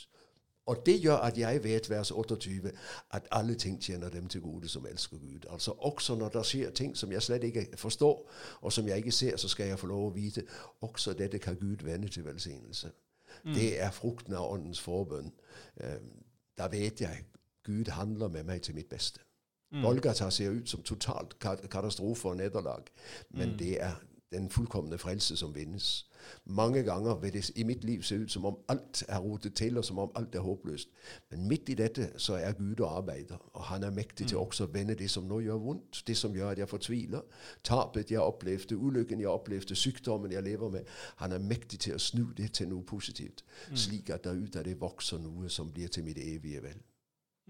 Og 0.68 0.86
det 0.86 1.00
gjør 1.00 1.16
at 1.16 1.38
jeg 1.38 1.64
vet, 1.64 1.90
vers 1.90 2.10
28, 2.10 2.70
at 3.10 3.28
alle 3.30 3.54
ting 3.54 3.82
tjener 3.82 4.08
dem 4.08 4.28
til 4.28 4.40
gode 4.40 4.68
som 4.68 4.86
elsker 4.86 5.18
Gud. 5.18 5.48
Altså 5.50 5.72
Også 5.72 6.14
når 6.14 6.28
det 6.28 6.46
skjer 6.46 6.70
ting 6.70 6.96
som 6.96 7.12
jeg 7.12 7.22
slett 7.22 7.44
ikke 7.44 7.66
forstår, 7.76 8.30
og 8.60 8.72
som 8.72 8.88
jeg 8.88 8.96
ikke 8.96 9.12
ser, 9.12 9.36
så 9.36 9.48
skal 9.48 9.66
jeg 9.66 9.78
få 9.78 9.86
lov 9.86 10.06
å 10.06 10.14
vite 10.14 10.44
også 10.80 11.12
dette 11.12 11.38
kan 11.38 11.56
Gud 11.56 11.84
vende 11.84 12.08
til 12.08 12.24
velsignelse. 12.24 12.92
Mm. 13.44 13.54
Det 13.54 13.80
er 13.82 13.90
frukten 13.90 14.34
av 14.34 14.52
Åndens 14.52 14.80
forbønn. 14.80 15.32
Eh, 15.80 15.98
da 16.58 16.68
vet 16.68 17.00
jeg 17.00 17.24
Gud 17.64 17.90
handler 17.94 18.28
med 18.28 18.44
meg 18.48 18.62
til 18.62 18.74
mitt 18.74 18.88
beste. 18.88 19.20
Mm. 19.70 19.82
Golgata 19.82 20.30
ser 20.30 20.50
ut 20.50 20.68
som 20.68 20.82
totalt 20.82 21.38
katastrofe 21.70 22.28
og 22.28 22.36
nederlag, 22.36 22.88
men 23.30 23.52
mm. 23.52 23.58
det 23.58 23.82
er 23.82 24.00
den 24.30 24.50
fullkomne 24.50 24.98
frelse 24.98 25.36
som 25.36 25.54
vinnes. 25.54 26.06
Mange 26.44 26.82
ganger 26.82 27.14
vil 27.14 27.32
det 27.32 27.50
i 27.56 27.62
mitt 27.62 27.84
liv 27.84 28.02
se 28.02 28.14
ut 28.14 28.32
som 28.32 28.44
om 28.44 28.58
alt 28.68 29.04
er 29.08 29.18
rotet 29.18 29.54
til, 29.54 29.78
og 29.78 29.84
som 29.84 29.98
om 29.98 30.10
alt 30.14 30.34
er 30.34 30.40
håpløst. 30.40 30.88
Men 31.30 31.48
midt 31.48 31.68
i 31.68 31.74
dette 31.74 32.10
så 32.16 32.34
er 32.34 32.52
Gud 32.52 32.80
og 32.80 32.96
arbeider, 32.96 33.50
og 33.52 33.64
han 33.64 33.82
er 33.82 33.90
mektig 33.90 34.28
til 34.28 34.36
mm. 34.36 34.42
også 34.42 34.64
å 34.64 34.72
vende 34.72 34.94
det 34.94 35.10
som 35.10 35.24
nå 35.24 35.40
gjør 35.40 35.58
vondt, 35.64 36.02
det 36.06 36.16
som 36.16 36.34
gjør 36.34 36.52
at 36.52 36.58
jeg 36.58 36.68
fortviler, 36.68 37.42
tapet 37.64 38.10
jeg 38.10 38.20
opplevde, 38.20 38.76
ulykken 38.76 39.20
jeg 39.20 39.28
opplevde, 39.28 39.76
sykdommen 39.76 40.32
jeg 40.32 40.44
lever 40.44 40.70
med. 40.70 40.94
Han 41.16 41.32
er 41.32 41.42
mektig 41.42 41.80
til 41.86 41.96
å 41.96 41.98
snu 41.98 42.28
det 42.36 42.52
til 42.60 42.70
noe 42.70 42.84
positivt, 42.86 43.44
mm. 43.70 43.76
slik 43.76 44.10
at 44.10 44.24
der 44.24 44.38
ut 44.38 44.56
av 44.56 44.64
det 44.68 44.78
vokser 44.80 45.18
noe 45.18 45.48
som 45.48 45.72
blir 45.72 45.88
til 45.88 46.04
mitt 46.04 46.18
evige 46.18 46.62
vel. 46.62 46.80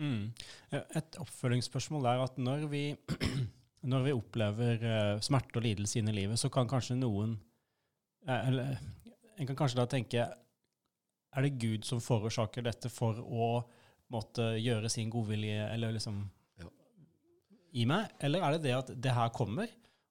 Mm. 0.01 0.31
Et 0.73 1.17
oppfølgingsspørsmål 1.21 2.07
er 2.09 2.23
at 2.25 2.39
når 2.39 2.67
vi 2.73 2.85
når 3.89 4.07
vi 4.07 4.15
opplever 4.17 4.83
uh, 4.85 5.21
smerte 5.25 5.61
og 5.61 5.65
lidelse 5.65 6.01
inn 6.01 6.11
i 6.13 6.17
livet, 6.17 6.41
så 6.41 6.51
kan 6.53 6.69
kanskje 6.69 6.99
noen 6.99 7.37
uh, 8.29 8.41
eller, 8.49 8.79
En 9.41 9.49
kan 9.49 9.57
kanskje 9.57 9.81
da 9.81 9.87
tenke 9.89 10.27
Er 10.27 11.47
det 11.47 11.57
Gud 11.63 11.87
som 11.89 12.03
forårsaker 12.05 12.67
dette 12.67 12.91
for 12.93 13.21
å 13.21 13.53
måtte 14.11 14.53
gjøre 14.59 14.91
sin 14.91 15.11
godvilje 15.11 15.69
eller 15.71 15.95
liksom 15.95 16.19
ja. 16.61 16.69
i 17.79 17.87
meg? 17.89 18.11
Eller 18.21 18.43
er 18.43 18.57
det 18.57 18.65
det 18.67 18.75
at 18.75 18.91
det 18.97 19.15
her 19.15 19.31
kommer, 19.33 19.71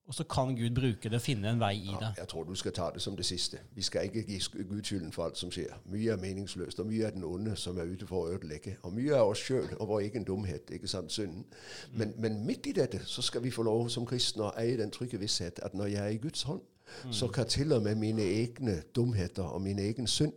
og 0.09 0.15
så 0.15 0.23
kan 0.23 0.55
Gud 0.57 0.75
bruke 0.75 1.09
det 1.09 1.13
og 1.13 1.21
finne 1.21 1.49
en 1.49 1.59
vei 1.61 1.75
i 1.77 1.91
det. 1.91 2.01
Ja, 2.01 2.11
jeg 2.17 2.27
tror 2.27 2.43
du 2.43 2.55
skal 2.55 2.73
ta 2.73 2.87
det 2.93 3.01
som 3.01 3.15
det 3.15 3.25
siste. 3.25 3.59
Vi 3.75 3.81
skal 3.81 4.03
ikke 4.03 4.23
gi 4.25 4.39
Gud 4.63 4.83
skylden 4.83 5.11
for 5.11 5.23
alt 5.23 5.37
som 5.37 5.51
skjer. 5.51 5.75
Mye 5.85 6.09
er 6.09 6.17
meningsløst, 6.17 6.79
og 6.79 6.87
mye 6.89 7.03
er 7.05 7.13
den 7.13 7.23
onde 7.23 7.53
som 7.55 7.77
er 7.77 7.85
ute 7.85 8.07
for 8.09 8.25
å 8.25 8.31
ødelegge. 8.33 8.77
Og 8.83 8.93
mye 8.93 9.13
er 9.13 9.21
oss 9.21 9.43
sjøl 9.45 9.67
og 9.77 9.87
vår 9.87 9.99
egen 9.99 10.25
dumhet, 10.25 10.73
ikke 10.73 10.89
sant, 10.89 11.13
synden. 11.13 11.45
Men, 11.93 12.07
mm. 12.07 12.21
men, 12.21 12.39
midt 12.45 12.65
i 12.65 12.71
dette 12.71 13.03
så 13.05 13.21
skal 13.21 13.43
vi 13.43 13.51
få 13.51 13.63
lov 13.63 13.89
som 13.93 14.05
kristne 14.09 14.47
å 14.47 14.53
eie 14.57 14.79
den 14.81 14.89
trygge 14.91 15.21
visshet 15.21 15.61
at 15.61 15.77
når 15.77 15.93
jeg 15.93 16.05
er 16.05 16.17
i 16.17 16.17
Guds 16.25 16.41
hånd, 16.49 16.61
mm. 17.05 17.13
så 17.13 17.27
kan 17.27 17.45
til 17.45 17.73
og 17.77 17.83
med 17.85 17.95
mine 17.95 18.25
egne 18.25 18.81
dumheter 18.95 19.43
og 19.43 19.61
min 19.61 19.79
egen 19.79 20.07
synd 20.07 20.33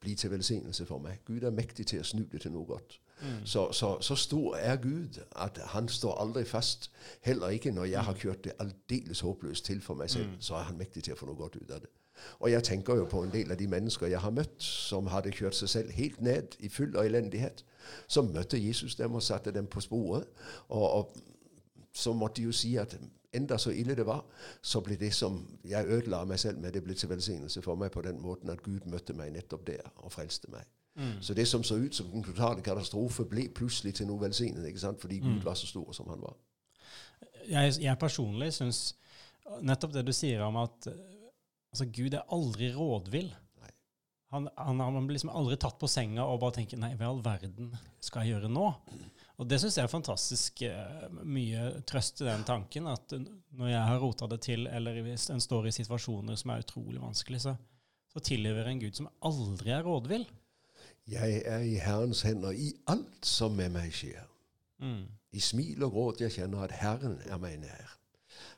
bli 0.00 0.14
til 0.14 0.30
velsignelse 0.30 0.86
for 0.86 1.02
meg. 1.02 1.18
Gud 1.26 1.42
er 1.42 1.50
mektig 1.50 1.86
til 1.86 2.00
å 2.00 2.06
snu 2.06 2.22
det 2.32 2.46
til 2.46 2.54
noe 2.54 2.64
godt. 2.66 3.00
Mm. 3.22 3.46
Så, 3.46 3.72
så, 3.72 4.00
så, 4.00 4.14
stor 4.14 4.56
er 4.56 4.76
Gud 4.76 5.20
at 5.36 5.60
han 5.72 5.88
står 5.88 6.18
aldri 6.20 6.44
fast. 6.44 6.90
Heller 7.20 7.48
ikke 7.48 7.70
når 7.72 7.84
jeg 7.84 8.04
har 8.04 8.14
kjørt 8.14 8.44
det 8.44 8.52
aldeles 8.60 9.20
håpløst 9.20 9.64
til 9.64 9.80
for 9.80 9.94
meg 9.94 10.10
selv, 10.10 10.26
mm. 10.26 10.40
så 10.40 10.54
er 10.54 10.68
han 10.68 10.78
mektig 10.78 11.04
til 11.04 11.16
å 11.16 11.20
få 11.20 11.30
noe 11.30 11.38
godt 11.38 11.56
ut 11.56 11.70
av 11.70 11.80
det. 11.80 11.92
Og 12.38 12.50
jeg 12.50 12.64
tenker 12.64 12.96
jo 12.96 13.04
på 13.04 13.22
en 13.22 13.32
del 13.32 13.50
av 13.52 13.58
de 13.60 13.66
mennesker 13.68 14.06
jeg 14.06 14.20
har 14.20 14.32
møtt, 14.32 14.62
som 14.62 15.06
hadde 15.12 15.32
kjørt 15.36 15.56
seg 15.56 15.68
selv 15.68 15.96
helt 15.96 16.20
ned 16.20 16.56
i 16.58 16.68
full 16.68 16.96
og 16.96 17.06
elendighet. 17.06 17.64
Så 18.08 18.22
møtte 18.22 18.60
Jesus 18.60 18.96
dem 18.96 19.14
og 19.14 19.22
satte 19.22 19.52
dem 19.52 19.66
på 19.66 19.80
sporet. 19.80 20.24
Og, 20.68 20.90
og 20.92 21.16
så 21.92 22.12
måtte 22.12 22.40
de 22.40 22.48
jo 22.48 22.52
si 22.52 22.76
at 22.76 22.98
enda 23.36 23.58
så 23.58 23.70
ille 23.70 23.94
det 23.96 24.06
var, 24.06 24.24
så 24.62 24.80
ble 24.80 24.96
det 25.00 25.12
som 25.14 25.38
jeg 25.64 25.88
ødela 25.88 26.24
meg 26.24 26.40
selv 26.40 26.60
med, 26.60 26.72
det 26.72 26.82
ble 26.84 26.94
til 26.94 27.08
velsignelse 27.08 27.62
for 27.62 27.76
meg 27.76 27.92
på 27.92 28.02
den 28.04 28.20
måten 28.20 28.50
at 28.50 28.62
Gud 28.64 28.88
møtte 28.88 29.16
meg 29.16 29.32
nettopp 29.32 29.66
der 29.66 29.84
og 29.96 30.12
frelste 30.12 30.50
meg. 30.52 30.64
Mm. 30.96 31.16
Så 31.22 31.34
det 31.36 31.46
som 31.46 31.64
så 31.64 31.76
ut 31.76 31.94
som 31.94 32.08
den 32.10 32.24
totale 32.24 32.64
katastrofe, 32.64 33.26
ble 33.28 33.48
plutselig 33.54 33.94
til 33.98 34.08
noe 34.08 34.22
velsignet, 34.22 34.64
ikke 34.68 34.84
sant? 34.86 35.00
fordi 35.00 35.20
Gud 35.20 35.38
mm. 35.38 35.44
var 35.44 35.58
så 35.58 35.68
stor 35.68 35.92
som 35.96 36.08
han 36.12 36.22
var. 36.24 36.36
Jeg, 37.46 37.76
jeg 37.82 37.98
personlig 38.00 38.52
syns 38.56 38.80
nettopp 39.62 39.92
det 39.94 40.06
du 40.06 40.12
sier 40.16 40.42
om 40.42 40.56
at 40.58 40.88
altså, 40.88 41.86
Gud 41.92 42.16
er 42.16 42.24
aldri 42.32 42.72
rådvill. 42.74 43.28
Han, 44.34 44.48
han, 44.56 44.80
han, 44.80 45.06
blir 45.06 45.14
liksom 45.14 45.30
aldri 45.30 45.56
tatt 45.60 45.78
på 45.78 45.88
senga 45.88 46.24
og 46.26 46.40
bare 46.42 46.56
tenker 46.58 46.80
'nei, 46.80 46.96
hva 46.98 47.06
i 47.06 47.10
all 47.12 47.22
verden 47.24 47.70
skal 48.02 48.24
jeg 48.24 48.34
gjøre 48.34 48.50
nå'? 48.50 48.72
Og 49.36 49.46
det 49.46 49.60
syns 49.60 49.76
jeg 49.78 49.84
er 49.84 49.92
fantastisk 49.92 50.62
uh, 50.64 51.06
mye 51.22 51.68
trøst 51.86 52.22
i 52.24 52.26
den 52.26 52.42
tanken. 52.48 52.88
At 52.88 53.12
når 53.52 53.68
jeg 53.68 53.82
har 53.90 54.00
rota 54.00 54.28
det 54.32 54.40
til, 54.48 54.66
eller 54.66 54.98
hvis 55.04 55.28
en 55.30 55.42
står 55.44 55.68
i 55.68 55.76
situasjoner 55.76 56.40
som 56.40 56.52
er 56.52 56.64
utrolig 56.64 57.02
vanskelig, 57.02 57.42
så, 57.44 57.54
så 58.12 58.24
tilhører 58.24 58.72
en 58.72 58.80
Gud 58.80 58.96
som 58.96 59.10
aldri 59.28 59.74
er 59.76 59.84
rådvill. 59.84 60.24
Jeg 61.06 61.42
er 61.46 61.62
i 61.62 61.76
Herrens 61.78 62.22
hender 62.26 62.50
i 62.50 62.72
alt 62.90 63.26
som 63.26 63.54
med 63.54 63.70
meg 63.74 63.92
skjer. 63.94 64.24
Mm. 64.82 65.04
I 65.32 65.42
smil 65.42 65.84
og 65.86 65.92
gråt 65.94 66.24
jeg 66.24 66.34
kjenner 66.34 66.66
at 66.66 66.74
Herren 66.80 67.20
er 67.28 67.38
meg 67.38 67.60
nær. 67.62 67.92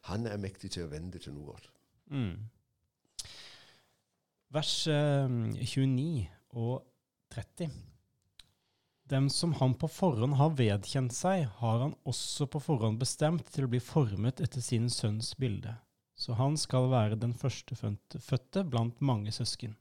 Han 0.09 0.27
er 0.27 0.41
mektig 0.41 0.73
til 0.75 0.87
å 0.87 0.93
vende 0.93 1.21
til 1.21 1.37
noe 1.37 1.53
godt. 1.53 1.69
Mm. 2.09 2.49
Vers 4.55 4.73
uh, 4.89 5.29
eh, 5.29 5.67
29 5.69 6.25
og 6.57 6.87
30. 7.35 7.69
Dem 9.09 9.29
som 9.33 9.55
han 9.61 9.75
på 9.81 9.89
forhånd 9.89 10.37
har 10.37 10.57
vedkjent 10.57 11.15
seg, 11.17 11.47
har 11.61 11.83
han 11.85 11.95
også 12.09 12.49
på 12.53 12.61
forhånd 12.61 13.01
bestemt 13.01 13.49
til 13.53 13.65
å 13.65 13.73
bli 13.73 13.81
formet 13.81 14.41
etter 14.45 14.65
sin 14.65 14.89
sønns 14.93 15.35
bilde. 15.41 15.75
Så 16.19 16.37
han 16.37 16.57
skal 16.61 16.91
være 16.93 17.21
den 17.21 17.33
førstefødte 17.37 18.65
blant 18.69 19.01
mange 19.01 19.33
søsken. 19.33 19.77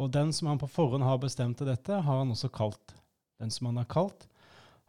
Og 0.00 0.08
den 0.14 0.32
som 0.32 0.48
han 0.48 0.60
på 0.60 0.68
forhånd 0.70 1.04
har 1.04 1.20
bestemt 1.20 1.58
til 1.60 1.68
dette, 1.68 2.00
har 2.00 2.22
han 2.22 2.32
også 2.32 2.48
kalt. 2.52 2.94
Den 3.40 3.52
som 3.52 3.68
han 3.68 3.80
har 3.82 3.88
kalt, 3.90 4.26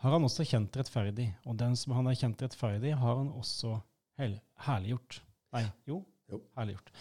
har 0.02 0.16
han 0.16 0.24
også 0.26 0.46
kjent 0.48 0.78
rettferdig. 0.80 1.28
Og 1.46 1.58
den 1.60 1.76
som 1.80 1.94
han 1.98 2.08
har 2.08 2.18
kjent 2.18 2.42
rettferdig, 2.42 2.96
har 2.98 3.20
han 3.20 3.34
også 3.36 3.76
herliggjort. 4.18 5.20
Nei, 5.52 5.66
jo, 5.90 6.02
jo. 6.32 6.40
herliggjort. 6.56 6.94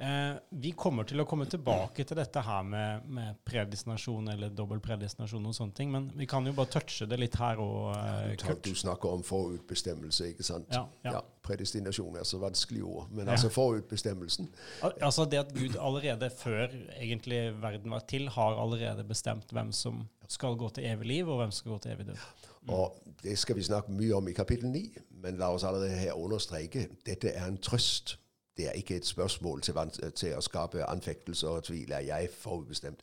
Eh, 0.00 0.36
vi 0.50 0.70
kommer 0.78 1.02
til 1.10 1.18
å 1.18 1.24
komme 1.26 1.48
tilbake 1.50 2.04
til 2.06 2.18
dette 2.20 2.38
her 2.46 2.62
med, 2.62 3.06
med 3.10 3.40
predestinasjon 3.48 4.28
eller 4.30 4.52
dobbel 4.54 4.78
predestinasjon 4.82 5.48
og 5.50 5.56
sånne 5.56 5.74
ting, 5.74 5.90
men 5.90 6.04
vi 6.14 6.28
kan 6.30 6.46
jo 6.46 6.52
bare 6.54 6.70
touche 6.70 7.08
det 7.10 7.18
litt 7.18 7.34
her 7.40 7.58
og 7.58 7.96
eh, 7.96 8.36
ja, 8.36 8.54
du, 8.54 8.68
du, 8.68 8.76
snakker 8.78 9.16
om 9.16 9.24
forutbestemmelse, 9.26 10.28
ikke 10.30 10.46
sant? 10.46 10.70
Ja, 10.70 10.84
ja. 11.02 11.16
ja 11.16 11.22
predestinasjon 11.48 12.20
er 12.20 12.28
så 12.28 12.38
vanskelig 12.38 12.84
ord, 12.86 13.08
men 13.10 13.32
altså 13.32 13.50
forutbestemmelsen. 13.50 14.52
Al 14.86 14.94
altså 15.08 15.26
det 15.26 15.40
at 15.42 15.50
Gud 15.56 15.74
allerede 15.80 16.30
før 16.30 16.68
egentlig 17.00 17.40
verden 17.58 17.90
var 17.96 18.06
til, 18.06 18.30
har 18.36 18.60
allerede 18.62 19.02
bestemt 19.08 19.50
hvem 19.50 19.74
som 19.74 20.04
skal 20.30 20.54
gå 20.60 20.70
til 20.76 20.86
evig 20.92 21.10
liv, 21.10 21.26
og 21.26 21.42
hvem 21.42 21.50
som 21.50 21.64
skal 21.64 21.74
gå 21.74 21.80
til 21.82 21.96
evig 21.96 22.08
død. 22.12 22.22
Mm. 22.62 22.72
Og 22.76 23.02
Det 23.22 23.34
skal 23.38 23.56
vi 23.58 23.66
snakke 23.66 23.90
mye 23.90 24.14
om 24.14 24.28
i 24.30 24.36
kapittel 24.36 24.70
9, 24.70 24.86
men 25.24 25.42
la 25.42 25.50
oss 25.50 25.66
allerede 25.66 25.98
her 25.98 26.14
understreke 26.14 26.86
dette 27.06 27.34
er 27.34 27.48
en 27.48 27.58
trøst 27.58 28.18
det 28.58 28.66
er 28.66 28.72
ikke 28.72 28.96
et 28.96 29.06
spørsmål 29.06 29.60
til, 29.60 29.74
til 30.14 30.34
å 30.34 30.40
skape 30.42 30.84
anfektelser 30.84 31.48
og 31.48 31.64
tvil. 31.64 31.92
Er 31.92 32.00
jeg 32.00 32.30
forutbestemt? 32.34 33.00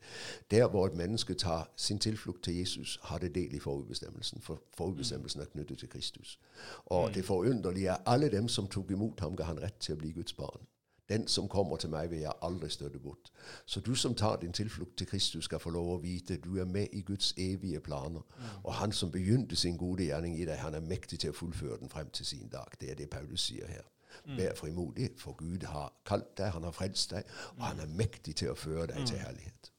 Der 0.51 0.67
hvor 0.67 0.87
et 0.87 0.95
menneske 0.95 1.33
tar 1.33 1.69
sin 1.75 1.99
tilflukt 1.99 2.43
til 2.43 2.55
Jesus, 2.55 2.99
har 3.03 3.17
det 3.17 3.35
del 3.35 3.55
i 3.55 3.59
forutbestemmelsen. 3.59 4.41
For 4.41 4.61
forutbestemmelsen 4.77 5.41
er 5.41 5.45
knyttet 5.45 5.79
til 5.79 5.89
Kristus. 5.89 6.39
Og 6.85 7.07
mm. 7.07 7.13
det 7.13 7.25
forunderlige 7.25 7.89
er 7.89 8.03
alle 8.05 8.31
dem 8.31 8.47
som 8.47 8.67
tok 8.67 8.91
imot 8.91 9.19
ham, 9.19 9.35
ga 9.35 9.43
han 9.43 9.61
rett 9.61 9.79
til 9.79 9.95
å 9.95 10.03
bli 10.03 10.11
Guds 10.11 10.33
barn. 10.33 10.67
Den 11.09 11.27
som 11.27 11.47
kommer 11.47 11.77
til 11.77 11.89
meg, 11.89 12.09
vil 12.09 12.19
jeg 12.19 12.33
aldri 12.41 12.69
støtte 12.69 12.99
bort. 12.99 13.31
Så 13.65 13.79
du 13.79 13.95
som 13.95 14.15
tar 14.15 14.35
din 14.35 14.53
tilflukt 14.53 14.97
til 14.97 15.07
Kristus, 15.07 15.45
skal 15.45 15.59
få 15.59 15.69
lov 15.69 15.93
å 15.93 15.97
vite 16.01 16.37
du 16.37 16.57
er 16.59 16.65
med 16.65 16.87
i 16.91 17.01
Guds 17.01 17.33
evige 17.37 17.79
planer. 17.79 18.25
Mm. 18.37 18.45
Og 18.63 18.73
han 18.73 18.91
som 18.91 19.11
begynte 19.11 19.55
sin 19.55 19.77
gode 19.77 20.03
gjerning 20.03 20.39
i 20.39 20.45
deg, 20.45 20.57
han 20.57 20.73
er 20.73 20.79
mektig 20.79 21.19
til 21.19 21.29
å 21.29 21.37
fullføre 21.37 21.77
den 21.79 21.89
frem 21.89 22.09
til 22.09 22.25
sin 22.25 22.49
dag. 22.49 22.73
Det 22.81 22.91
er 22.91 22.95
det 22.95 23.09
Paulus 23.09 23.41
sier 23.41 23.67
her. 23.67 23.85
Mm. 24.25 24.37
Vær 24.39 24.55
frimodig, 24.57 25.11
for 25.21 25.37
Gud 25.37 25.65
har 25.69 25.93
kalt 26.05 26.31
deg, 26.37 26.51
han 26.55 26.65
har 26.65 26.73
frelst 26.73 27.13
deg, 27.13 27.29
og 27.57 27.63
han 27.67 27.83
er 27.83 27.91
mektig 27.93 28.35
til 28.41 28.53
å 28.53 28.57
føre 28.57 28.87
deg 28.93 29.05
til 29.05 29.19
mm. 29.19 29.21
herlighet. 29.21 29.71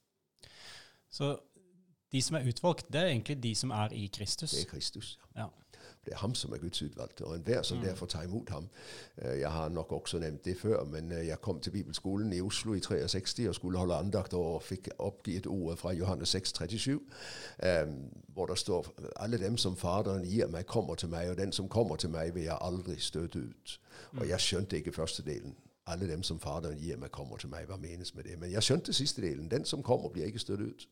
Så 1.10 1.32
de 2.12 2.22
som 2.22 2.38
er 2.38 2.46
utvalgt, 2.46 2.86
det 2.92 3.00
er 3.00 3.10
egentlig 3.10 3.42
de 3.42 3.54
som 3.58 3.72
er 3.74 3.94
i 3.96 4.06
Kristus? 4.06 4.54
Det 4.54 4.66
er 4.66 4.70
Kristus, 4.70 5.18
ja. 5.34 5.46
ja. 5.46 5.65
Det 6.06 6.12
er 6.14 6.18
ham 6.18 6.34
som 6.34 6.52
er 6.52 6.58
Guds 6.58 6.82
utvalgte, 6.82 7.24
og 7.24 7.34
enhver 7.36 7.62
som 7.62 7.78
mm. 7.78 7.84
derfor 7.84 8.06
tar 8.06 8.22
imot 8.22 8.50
ham. 8.50 8.68
Eh, 9.16 9.40
jeg 9.40 9.52
har 9.52 9.68
nok 9.68 9.92
også 9.92 10.18
nevnt 10.18 10.44
det 10.44 10.58
før, 10.58 10.84
men 10.84 11.12
eh, 11.12 11.26
jeg 11.26 11.40
kom 11.40 11.60
til 11.60 11.70
Bibelskolen 11.70 12.32
i 12.32 12.40
Oslo 12.40 12.74
i 12.74 12.80
63 12.80 13.48
og 13.48 13.54
skulle 13.54 13.78
holde 13.78 13.94
andakt 13.94 14.34
og 14.34 14.62
fikk 14.62 14.88
oppgitt 14.98 15.46
ordet 15.46 15.78
fra 15.78 15.92
Johannes 15.92 16.28
6, 16.28 16.52
37, 16.52 16.94
um, 16.94 17.00
hvor 18.28 18.46
det 18.46 18.58
står 18.58 18.94
alle 19.16 19.38
dem 19.38 19.56
som 19.56 19.76
Faderen 19.76 20.24
gir 20.24 20.46
meg, 20.46 20.66
kommer 20.66 20.94
til 20.94 21.08
meg, 21.08 21.30
og 21.30 21.38
den 21.38 21.52
som 21.52 21.68
kommer 21.68 21.96
til 21.96 22.10
meg, 22.10 22.34
vil 22.34 22.42
jeg 22.42 22.58
aldri 22.60 22.96
støte 22.98 23.38
ut. 23.38 23.80
Og 24.12 24.22
mm. 24.22 24.28
jeg 24.28 24.40
skjønte 24.40 24.76
ikke 24.76 24.92
første 24.92 25.22
delen. 25.22 25.56
Alle 25.86 26.08
dem 26.08 26.22
som 26.22 26.38
Faderen 26.40 26.78
gir 26.78 26.96
meg, 26.96 27.10
kommer 27.10 27.36
til 27.36 27.50
meg. 27.50 27.66
Hva 27.66 27.76
menes 27.76 28.14
med 28.14 28.24
det? 28.24 28.38
Men 28.40 28.50
jeg 28.50 28.62
skjønte 28.62 28.92
siste 28.92 29.22
delen. 29.22 29.50
Den 29.50 29.64
som 29.64 29.82
kommer, 29.82 30.08
blir 30.08 30.24
ikke 30.24 30.38
støtt 30.38 30.60
ut. 30.60 30.88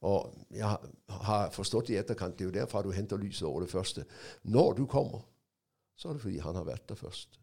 Og 0.00 0.34
jeg 0.50 0.76
har 1.08 1.50
forstått 1.54 1.90
i 1.90 1.98
etterkant, 2.00 2.38
det 2.38 2.44
er 2.44 2.50
jo 2.50 2.56
derfra 2.60 2.82
du 2.82 2.90
henter 2.94 3.20
lyset 3.20 3.46
over 3.48 3.64
det 3.64 3.70
første. 3.70 4.04
Når 4.42 4.72
du 4.72 4.86
kommer, 4.86 5.24
så 5.96 6.08
er 6.08 6.12
det 6.12 6.22
fordi 6.22 6.38
han 6.38 6.54
har 6.54 6.64
vært 6.64 6.88
der 6.88 6.94
først. 6.94 7.40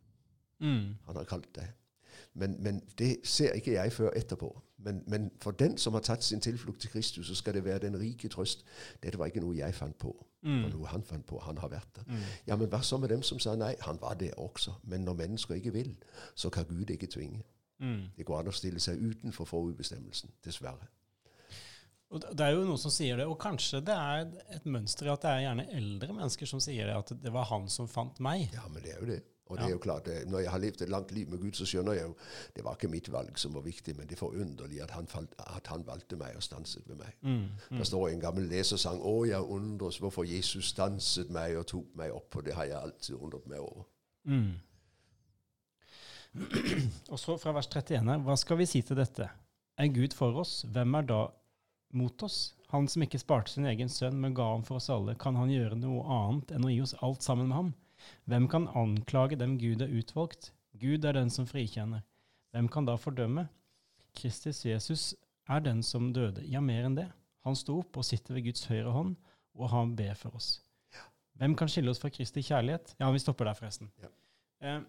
Mm. 0.60 0.94
Han 1.06 1.16
har 1.16 1.24
kalt 1.24 1.50
deg. 1.56 1.72
Men, 2.34 2.56
men, 2.64 2.82
det 2.98 3.18
ser 3.24 3.52
ikke 3.52 3.74
jeg 3.74 3.94
før 3.94 4.10
etterpå. 4.16 4.62
Men, 4.78 5.04
men, 5.08 5.32
for 5.42 5.52
den 5.52 5.78
som 5.78 5.94
har 5.94 6.02
tatt 6.02 6.24
sin 6.24 6.42
tilflukt 6.42 6.82
til 6.82 6.90
Kristus, 6.90 7.28
så 7.28 7.36
skal 7.36 7.54
det 7.54 7.66
være 7.66 7.80
den 7.80 8.00
rike 8.00 8.28
trøst. 8.30 8.66
Dette 9.04 9.20
var 9.20 9.30
ikke 9.30 9.42
noe 9.42 9.58
jeg 9.58 9.76
fant 9.76 9.98
på. 9.98 10.12
Mm. 10.42 10.56
Det 10.56 10.64
var 10.64 10.74
noe 10.74 10.88
han 10.92 11.04
fant 11.04 11.26
på. 11.26 11.40
Han 11.40 11.58
har 11.58 11.70
vært 11.70 11.96
der. 11.96 12.04
Mm. 12.08 12.24
Ja, 12.48 12.56
Men 12.56 12.70
hva 12.70 12.82
så 12.82 12.98
med 12.98 13.10
dem 13.10 13.22
som 13.24 13.40
sa 13.40 13.56
nei? 13.56 13.76
Han 13.82 14.02
var 14.02 14.14
det 14.14 14.34
også. 14.38 14.74
Men 14.84 15.02
når 15.02 15.14
mennesker 15.14 15.56
ikke 15.56 15.74
vil, 15.74 15.96
så 16.36 16.50
kan 16.50 16.66
Gud 16.70 16.90
ikke 16.90 17.08
tvinge. 17.08 17.44
Mm. 17.80 18.02
Det 18.18 18.26
går 18.26 18.40
an 18.40 18.52
å 18.52 18.56
stille 18.56 18.80
seg 18.80 19.02
utenfor 19.02 19.46
forutbestemmelsen. 19.46 20.34
Dessverre. 20.46 20.90
Og 22.14 22.22
Det 22.22 22.46
er 22.46 22.54
jo 22.54 22.66
noen 22.68 22.78
som 22.82 22.94
sier 22.94 23.18
det, 23.18 23.26
og 23.26 23.40
kanskje 23.42 23.82
det 23.86 23.94
er 23.98 24.28
et 24.54 24.66
mønster 24.70 25.10
at 25.10 25.24
det 25.26 25.32
er 25.32 25.46
gjerne 25.48 25.70
eldre 25.74 26.14
mennesker 26.14 26.50
som 26.50 26.62
sier 26.62 26.90
det, 26.90 26.98
at 26.98 27.14
det 27.24 27.32
var 27.34 27.50
han 27.50 27.66
som 27.74 27.90
fant 27.90 28.20
meg. 28.22 28.52
Ja, 28.54 28.68
men 28.70 28.86
det 28.86 28.94
er 28.94 29.00
jo 29.02 29.10
det. 29.10 29.22
Og 29.52 29.60
det 29.60 29.66
er 29.66 29.74
jo 29.74 29.78
klart, 29.78 30.08
eh, 30.08 30.24
Når 30.30 30.40
jeg 30.40 30.52
har 30.52 30.58
levd 30.58 30.82
et 30.82 30.90
langt 30.90 31.12
liv 31.12 31.30
med 31.30 31.40
Gud, 31.40 31.52
så 31.52 31.66
skjønner 31.66 31.94
jeg 31.94 32.08
jo 32.08 32.16
det 32.56 32.64
var 32.64 32.78
ikke 32.78 32.88
mitt 32.88 33.12
valg 33.12 33.38
som 33.38 33.54
var 33.54 33.62
viktig, 33.62 33.96
men 33.98 34.08
det 34.08 34.16
er 34.16 34.22
forunderlig 34.22 34.82
at 34.82 34.92
han, 34.92 35.08
falt, 35.08 35.36
at 35.38 35.68
han 35.68 35.86
valgte 35.86 36.16
meg 36.16 36.36
og 36.36 36.44
stanset 36.44 36.88
ved 36.88 36.96
meg. 36.96 37.12
Mm, 37.22 37.50
mm. 37.70 37.78
Det 37.78 37.88
står 37.88 38.08
en 38.10 38.24
gammel 38.24 38.48
lesersang 38.50 39.02
'Å, 39.02 39.28
jeg 39.28 39.42
undres 39.42 39.98
hvorfor 39.98 40.24
Jesus 40.24 40.72
stanset 40.72 41.30
meg 41.30 41.58
og 41.58 41.68
tok 41.68 41.96
meg 41.96 42.12
opp', 42.12 42.36
og 42.36 42.46
det 42.46 42.54
har 42.54 42.64
jeg 42.64 42.80
alltid 42.82 43.16
undret 43.16 43.48
meg 43.48 43.60
over. 43.60 43.84
Mm. 44.24 44.54
Og 47.14 47.20
så 47.20 47.38
fra 47.38 47.52
vers 47.52 47.68
31 47.68 48.10
her, 48.10 48.18
hva 48.18 48.36
skal 48.36 48.58
vi 48.58 48.66
si 48.66 48.82
til 48.82 48.98
dette? 48.98 49.30
Er 49.78 49.88
Gud 49.88 50.16
for 50.18 50.34
oss, 50.40 50.64
hvem 50.72 50.94
er 50.96 51.02
da 51.02 51.28
mot 51.98 52.26
oss? 52.26 52.56
Han 52.74 52.88
som 52.90 53.06
ikke 53.06 53.22
sparte 53.22 53.54
sin 53.54 53.68
egen 53.70 53.92
sønn, 53.92 54.18
men 54.22 54.34
ga 54.38 54.48
ham 54.50 54.64
for 54.66 54.80
oss 54.80 54.90
alle, 54.94 55.16
kan 55.20 55.38
han 55.38 55.52
gjøre 55.54 55.78
noe 55.78 56.04
annet 56.18 56.54
enn 56.56 56.66
å 56.66 56.72
gi 56.74 56.80
oss 56.86 56.96
alt 57.06 57.26
sammen 57.26 57.50
med 57.52 57.58
ham? 57.60 57.74
Hvem 58.30 58.48
kan 58.52 58.70
anklage 58.78 59.38
dem 59.40 59.58
Gud 59.62 59.84
er 59.86 59.94
utvalgt? 59.94 60.52
Gud 60.82 61.06
er 61.06 61.16
den 61.16 61.30
som 61.34 61.48
frikjenner. 61.48 62.02
Hvem 62.54 62.68
kan 62.74 62.90
da 62.90 62.98
fordømme? 63.00 63.48
Kristus 64.18 64.64
Jesus 64.66 65.14
er 65.50 65.64
den 65.64 65.84
som 65.86 66.12
døde. 66.14 66.44
Ja, 66.50 66.62
mer 66.62 66.90
enn 66.90 66.98
det. 66.98 67.08
Han 67.48 67.58
sto 67.60 67.80
opp 67.82 67.98
og 68.00 68.08
sitter 68.08 68.38
ved 68.38 68.48
Guds 68.50 68.66
høyre 68.70 68.92
hånd, 68.96 69.16
og 69.58 69.72
han 69.74 69.96
ber 69.98 70.14
for 70.18 70.36
oss. 70.38 70.58
Hvem 71.42 71.56
kan 71.58 71.70
skille 71.72 71.92
oss 71.92 72.02
fra 72.02 72.12
Kristi 72.14 72.44
kjærlighet? 72.46 72.94
Ja, 73.00 73.10
vi 73.12 73.22
stopper 73.22 73.50
der, 73.50 73.58
forresten. 73.58 73.90
Ja. 74.02 74.12
Eh, 74.64 74.84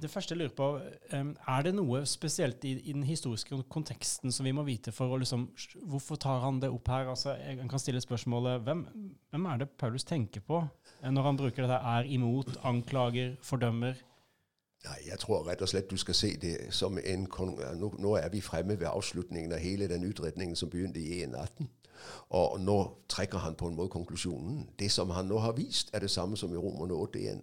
det 0.00 0.08
første 0.10 0.32
jeg 0.32 0.38
lurer 0.40 0.52
på, 0.56 0.66
er 1.12 1.64
det 1.66 1.74
noe 1.76 2.00
spesielt 2.08 2.64
i, 2.64 2.72
i, 2.78 2.92
den 2.94 3.02
historiske 3.04 3.58
konteksten 3.68 4.32
som 4.32 4.46
vi 4.46 4.54
må 4.56 4.64
vite 4.64 4.94
for 4.96 5.12
å 5.12 5.18
liksom 5.20 5.50
Hvorfor 5.84 6.16
tar 6.20 6.40
han 6.40 6.60
det 6.62 6.70
opp 6.72 6.88
her? 6.88 7.10
Altså, 7.12 7.34
jeg 7.36 7.68
kan 7.68 7.82
stille 7.82 8.00
spørsmålet 8.00 8.64
hvem, 8.64 8.86
hvem 9.30 9.50
er 9.52 9.60
det 9.60 9.68
Paulus 9.76 10.06
tenker 10.08 10.40
på 10.40 10.62
eh, 10.64 11.10
når 11.12 11.28
han 11.28 11.40
bruker 11.40 11.66
det 11.66 11.74
der 11.74 11.88
er 11.98 12.08
imot, 12.08 12.56
anklager, 12.64 13.36
fordømmer? 13.44 14.00
Nei, 14.84 14.98
Jeg 15.10 15.20
tror 15.20 15.44
rett 15.48 15.62
og 15.64 15.68
slett 15.68 15.92
du 15.92 16.00
skal 16.00 16.16
se 16.16 16.32
det 16.40 16.56
som 16.76 16.98
en 16.98 17.28
Nå, 17.28 17.92
nå 17.98 18.16
er 18.20 18.28
vi 18.32 18.40
fremme 18.44 18.78
ved 18.80 18.88
avslutningen 18.88 19.52
av 19.52 19.60
hele 19.60 19.88
den 19.88 20.04
utredningen 20.04 20.56
som 20.56 20.72
begynte 20.72 21.00
i 21.00 21.22
118. 21.22 21.68
Og 22.34 22.60
nå 22.60 22.78
trekker 23.08 23.38
han 23.38 23.54
på 23.54 23.68
en 23.68 23.76
måte 23.76 23.92
konklusjonen. 23.94 24.68
Det 24.78 24.90
som 24.92 25.10
han 25.10 25.28
nå 25.30 25.38
har 25.38 25.54
vist, 25.58 25.90
er 25.92 26.04
det 26.04 26.10
samme 26.10 26.36
som 26.36 26.52
i 26.54 26.58
Romerne 26.58 26.94
8.1. 26.94 27.40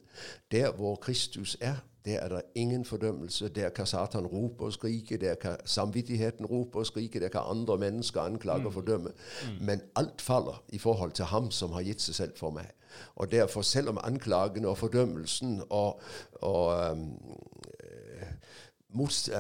Der 0.52 0.72
hvor 0.76 0.96
Kristus 0.96 1.58
er, 1.62 1.76
der 2.06 2.20
er 2.20 2.30
det 2.30 2.42
ingen 2.56 2.86
fordømmelse. 2.86 3.50
Der 3.50 3.70
kan 3.70 3.86
Satan 3.86 4.28
rope 4.28 4.64
og 4.64 4.74
skrike, 4.74 5.18
der 5.18 5.36
kan 5.36 5.58
samvittigheten 5.66 6.46
rope 6.46 6.80
og 6.80 6.86
skrike, 6.86 7.20
der 7.20 7.30
kan 7.30 7.42
andre 7.46 7.78
mennesker 7.78 8.22
anklage 8.22 8.58
og 8.58 8.72
mm. 8.72 8.74
fordømme. 8.74 9.10
Mm. 9.10 9.66
Men 9.66 9.82
alt 9.96 10.22
faller 10.22 10.64
i 10.70 10.78
forhold 10.78 11.12
til 11.12 11.26
ham 11.26 11.52
som 11.52 11.72
har 11.72 11.82
gitt 11.82 12.02
seg 12.02 12.16
selv 12.16 12.38
for 12.38 12.52
meg. 12.52 12.72
Og 13.16 13.32
derfor, 13.32 13.62
selv 13.62 13.90
om 13.90 14.00
anklagene 14.04 14.68
og 14.68 14.78
fordømmelsen 14.78 15.62
og, 15.70 16.02
og 16.34 16.92
um, 16.92 17.20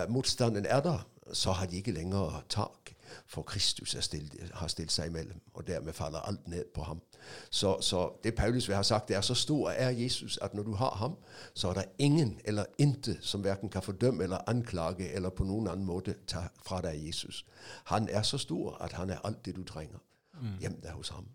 motstanden 0.10 0.65
er 0.65 0.80
der, 0.80 1.08
så 1.34 1.52
har 1.52 1.65
de 1.65 1.76
ikke 1.76 1.91
lenger 1.91 2.43
tak 2.50 2.93
for 3.28 3.41
Kristus 3.41 3.95
stilt, 4.00 4.36
har 4.54 4.67
stilt 4.67 4.91
seg 4.91 5.10
imellom, 5.12 5.41
og 5.54 5.67
dermed 5.67 5.93
faller 5.93 6.19
alt 6.19 6.47
ned 6.47 6.65
på 6.74 6.84
ham. 6.84 7.02
Så, 7.50 7.82
så, 7.82 8.12
det 8.24 8.36
Paulus 8.36 8.67
vil 8.67 8.76
ha 8.76 8.84
sagt, 8.84 9.08
det 9.08 9.15
er 9.15 9.21
så 9.21 9.34
stor 9.34 9.69
er 9.69 9.89
Jesus 9.89 10.38
at 10.41 10.54
når 10.54 10.63
du 10.63 10.74
har 10.76 10.95
ham, 10.95 11.15
så 11.54 11.69
er 11.69 11.74
det 11.74 11.86
ingen 11.97 12.39
eller 12.45 12.65
intet 12.78 13.17
som 13.21 13.43
verken 13.43 13.69
kan 13.69 13.84
fordømme 13.84 14.24
eller 14.24 14.38
anklage 14.47 15.12
eller 15.12 15.30
på 15.30 15.43
noen 15.43 15.67
annen 15.67 15.86
måte 15.86 16.15
ta 16.28 16.47
fra 16.65 16.82
deg 16.82 17.06
Jesus. 17.06 17.45
Han 17.84 18.10
er 18.10 18.21
så 18.21 18.38
stor 18.38 18.78
at 18.82 18.91
han 18.91 19.10
er 19.10 19.21
alt 19.24 19.45
det 19.45 19.56
du 19.56 19.63
trenger. 19.63 20.00
Mm. 20.41 20.58
Gjem 20.60 20.82
deg 20.82 20.91
hos 20.91 21.10
ham. 21.10 21.28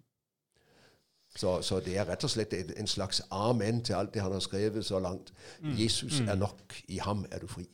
Så, 1.37 1.63
så, 1.63 1.81
det 1.81 1.99
er 1.99 2.09
rett 2.09 2.25
og 2.25 2.31
slett 2.31 2.55
en 2.57 2.87
slags 2.87 3.23
amen 3.31 3.83
til 3.85 3.93
alt 3.95 4.15
det 4.15 4.23
han 4.23 4.33
har 4.33 4.41
skrevet 4.41 4.85
så 4.85 4.99
langt. 4.99 5.33
Mm. 5.61 5.75
Jesus 5.79 6.21
mm. 6.21 6.29
er 6.29 6.35
nok. 6.35 6.83
I 6.89 6.99
ham 6.99 7.27
er 7.31 7.39
du 7.39 7.47
fri. 7.47 7.67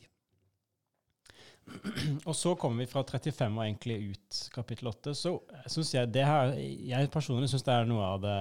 Og 2.29 2.35
så 2.35 2.53
kommer 2.59 2.83
vi 2.83 2.89
fra 2.91 3.03
35 3.07 3.57
og 3.57 3.63
egentlig 3.63 3.97
ut 4.11 4.39
kapittel 4.53 4.89
8. 4.91 5.13
Så 5.15 5.33
syns 5.71 5.93
jeg 5.93 6.11
det 6.13 6.25
her 6.27 6.53
Jeg 6.57 7.11
personlig 7.13 7.49
syns 7.51 7.65
det 7.67 7.75
er 7.75 7.87
noe 7.89 8.07
av 8.15 8.23
det 8.23 8.39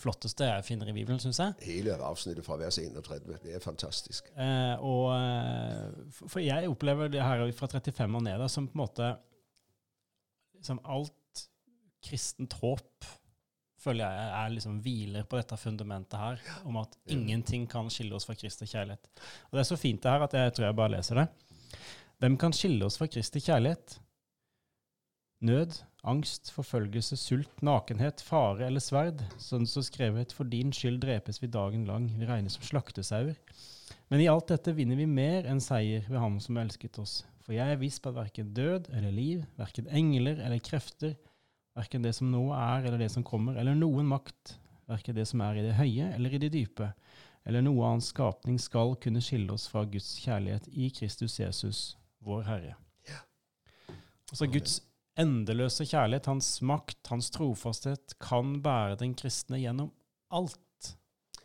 flotteste 0.00 0.48
jeg 0.48 0.66
finner 0.66 0.90
i 0.90 0.96
Bibelen, 0.96 1.20
syns 1.22 1.42
jeg. 1.42 1.56
Hele 1.66 1.98
avsnittet 1.98 2.46
fra 2.46 2.58
vers 2.60 2.78
31. 2.80 3.36
Det 3.44 3.56
er 3.56 3.64
fantastisk. 3.64 4.30
Eh, 4.36 4.84
og 4.84 5.10
eh, 5.16 6.16
For 6.22 6.40
jeg 6.44 6.70
opplever 6.70 7.12
det 7.12 7.24
her 7.24 7.44
fra 7.56 7.68
35 7.76 8.20
og 8.20 8.24
ned 8.28 8.48
som 8.52 8.68
på 8.68 8.76
en 8.78 8.84
måte 8.84 9.12
liksom 10.56 10.80
alt 10.88 11.44
kristent 12.04 12.56
håp 12.60 13.12
føler 13.84 14.08
jeg 14.08 14.28
er 14.38 14.52
liksom 14.54 14.76
hviler 14.84 15.26
på 15.28 15.36
dette 15.36 15.56
fundamentet 15.60 16.16
her, 16.16 16.40
om 16.64 16.78
at 16.80 16.94
ingenting 17.12 17.66
kan 17.70 17.90
skille 17.92 18.16
oss 18.16 18.24
fra 18.28 18.36
Kristi 18.38 18.68
kjærlighet. 18.68 19.10
Og 19.50 19.58
Det 19.58 19.60
er 19.60 19.68
så 19.68 19.80
fint 19.80 20.02
det 20.02 20.14
her 20.14 20.24
at 20.24 20.36
jeg 20.38 20.54
tror 20.56 20.66
jeg 20.68 20.78
bare 20.78 20.94
leser 20.96 21.20
det. 21.20 21.26
Hvem 22.22 22.36
kan 22.40 22.54
skille 22.54 22.86
oss 22.86 22.96
fra 23.00 23.08
Kristi 23.10 23.42
kjærlighet? 23.42 23.98
Nød, 25.44 25.80
angst, 26.08 26.48
forfølgelse, 26.54 27.16
sult, 27.20 27.62
nakenhet, 27.64 28.22
fare 28.24 28.68
eller 28.68 28.80
sverd, 28.80 29.20
sånn 29.42 29.66
som 29.68 29.84
skrevet, 29.84 30.32
for 30.32 30.48
din 30.48 30.70
skyld 30.72 31.02
drepes 31.02 31.42
vi 31.42 31.50
dagen 31.52 31.84
lang, 31.88 32.06
vi 32.16 32.28
regnes 32.28 32.56
som 32.56 32.64
slaktesauer. 32.64 33.34
Men 34.08 34.22
i 34.22 34.28
alt 34.30 34.48
dette 34.52 34.72
vinner 34.76 34.96
vi 35.00 35.08
mer 35.10 35.48
enn 35.50 35.60
seier 35.60 36.06
ved 36.08 36.20
Ham 36.22 36.38
som 36.40 36.56
elsket 36.60 37.00
oss. 37.02 37.22
For 37.44 37.56
jeg 37.56 37.74
er 37.74 37.80
viss 37.80 37.98
på 38.00 38.12
at 38.12 38.20
verken 38.22 38.54
død 38.56 38.88
eller 38.94 39.12
liv, 39.12 39.42
verken 39.58 39.90
engler 39.92 40.38
eller 40.40 40.62
krefter, 40.64 41.16
verken 41.76 42.06
det 42.06 42.14
som 42.16 42.30
nå 42.32 42.46
er 42.56 42.86
eller 42.86 43.02
det 43.02 43.10
som 43.12 43.26
kommer, 43.26 43.58
eller 43.60 43.76
noen 43.76 44.06
makt, 44.08 44.54
verken 44.88 45.18
det 45.18 45.26
som 45.28 45.42
er 45.44 45.58
i 45.58 45.66
det 45.66 45.74
høye 45.76 46.12
eller 46.14 46.32
i 46.32 46.40
det 46.40 46.54
dype, 46.54 46.92
eller 47.44 47.64
noe 47.64 47.84
annen 47.90 48.04
skapning 48.04 48.56
skal 48.62 48.94
kunne 49.02 49.20
skille 49.24 49.52
oss 49.52 49.66
fra 49.68 49.84
Guds 49.84 50.14
kjærlighet 50.24 50.70
i 50.72 50.88
Kristus 50.94 51.36
Jesus, 51.42 51.82
vår 52.24 52.42
Herre. 52.48 52.74
Altså 54.32 54.48
Guds 54.50 54.80
endeløse 55.20 55.84
kjærlighet, 55.86 56.26
hans 56.26 56.58
makt, 56.62 56.98
hans 57.06 57.30
trofasthet, 57.30 58.16
kan 58.20 58.56
bære 58.62 58.98
den 58.98 59.14
kristne 59.14 59.60
gjennom 59.62 59.92
alt 60.34 60.58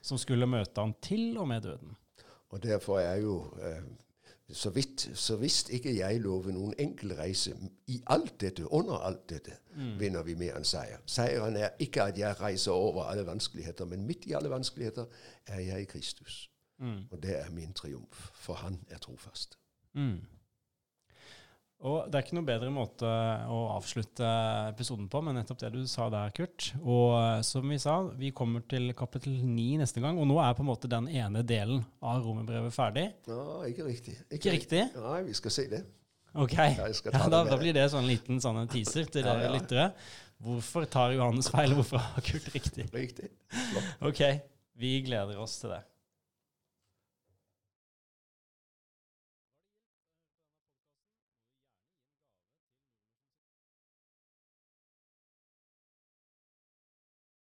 som 0.02 0.18
skulle 0.18 0.48
møte 0.50 0.82
han 0.82 0.96
til 1.04 1.38
og 1.38 1.48
med 1.52 1.62
døden. 1.68 1.98
Og 2.50 2.64
derfor 2.64 3.00
er 3.00 3.20
jo 3.22 3.36
eh, 3.62 3.84
så, 4.50 4.72
vidt, 4.74 5.10
så 5.14 5.38
visst 5.38 5.70
ikke 5.70 5.94
jeg 5.98 6.22
lover 6.24 6.56
noen 6.56 6.74
enkel 6.82 7.14
reise 7.20 7.54
i 7.88 8.00
alt 8.10 8.40
dette, 8.42 8.66
under 8.74 9.04
alt 9.06 9.28
dette, 9.30 9.60
mm. 9.76 9.94
vinner 10.00 10.26
vi 10.26 10.38
mer 10.40 10.58
enn 10.58 10.66
seier. 10.66 11.04
Seieren 11.06 11.60
er 11.60 11.76
ikke 11.84 12.08
at 12.10 12.18
jeg 12.18 12.40
reiser 12.42 12.74
over 12.74 13.06
alle 13.12 13.28
vanskeligheter, 13.28 13.86
men 13.86 14.08
midt 14.10 14.26
i 14.26 14.34
alle 14.40 14.50
vanskeligheter 14.50 15.06
er 15.46 15.62
jeg 15.68 15.86
i 15.86 15.92
Kristus. 15.94 16.42
Mm. 16.80 17.06
Og 17.12 17.22
det 17.22 17.38
er 17.38 17.54
min 17.54 17.74
triumf, 17.74 18.30
for 18.34 18.64
han 18.64 18.82
er 18.90 18.98
trofast. 19.04 19.60
Mm. 19.94 20.24
Og 21.88 22.10
Det 22.12 22.18
er 22.18 22.26
ikke 22.26 22.36
noe 22.36 22.48
bedre 22.48 22.70
måte 22.76 23.08
å 23.08 23.60
avslutte 23.78 24.28
episoden 24.68 25.06
på, 25.12 25.22
men 25.24 25.38
nettopp 25.40 25.62
det 25.62 25.70
du 25.78 25.86
sa 25.88 26.10
der, 26.12 26.34
Kurt. 26.36 26.74
Og 26.82 27.14
eh, 27.16 27.44
som 27.48 27.72
vi 27.72 27.78
sa, 27.80 28.02
vi 28.20 28.34
kommer 28.36 28.66
til 28.68 28.92
kapittel 28.98 29.38
9 29.46 29.80
neste 29.80 30.04
gang, 30.04 30.20
og 30.20 30.28
nå 30.28 30.42
er 30.44 30.58
på 30.58 30.66
en 30.66 30.70
måte 30.74 30.92
den 30.92 31.08
ene 31.08 31.44
delen 31.48 31.86
av 32.04 32.20
romerbrevet 32.26 32.76
ferdig. 32.76 33.06
Ja, 33.32 33.46
ikke 33.70 33.88
riktig. 33.88 34.18
Ikke, 34.28 34.42
ikke 34.42 34.56
riktig? 34.58 34.84
Nei, 35.00 35.22
vi 35.30 35.38
skal 35.40 35.56
si 35.56 35.70
det. 35.72 35.86
Ok, 36.40 36.54
ja, 36.54 36.90
da, 37.32 37.40
da, 37.48 37.56
blir 37.58 37.74
det 37.74 37.88
sånn 37.90 38.06
liten 38.06 38.38
sånn 38.44 38.68
teaser 38.70 39.08
til 39.10 39.24
dere 39.26 39.48
ja, 39.48 39.54
lyttere. 39.56 39.88
Hvorfor 40.44 40.86
tar 40.92 41.16
Johannes 41.16 41.50
feil, 41.52 41.74
hvorfor 41.80 42.04
har 42.04 42.28
Kurt 42.28 42.52
riktig? 42.54 42.86
Riktig. 42.94 43.32
Ok, 44.06 44.22
vi 44.80 45.00
gleder 45.08 45.40
oss 45.42 45.58
til 45.64 45.74
det. 45.74 45.82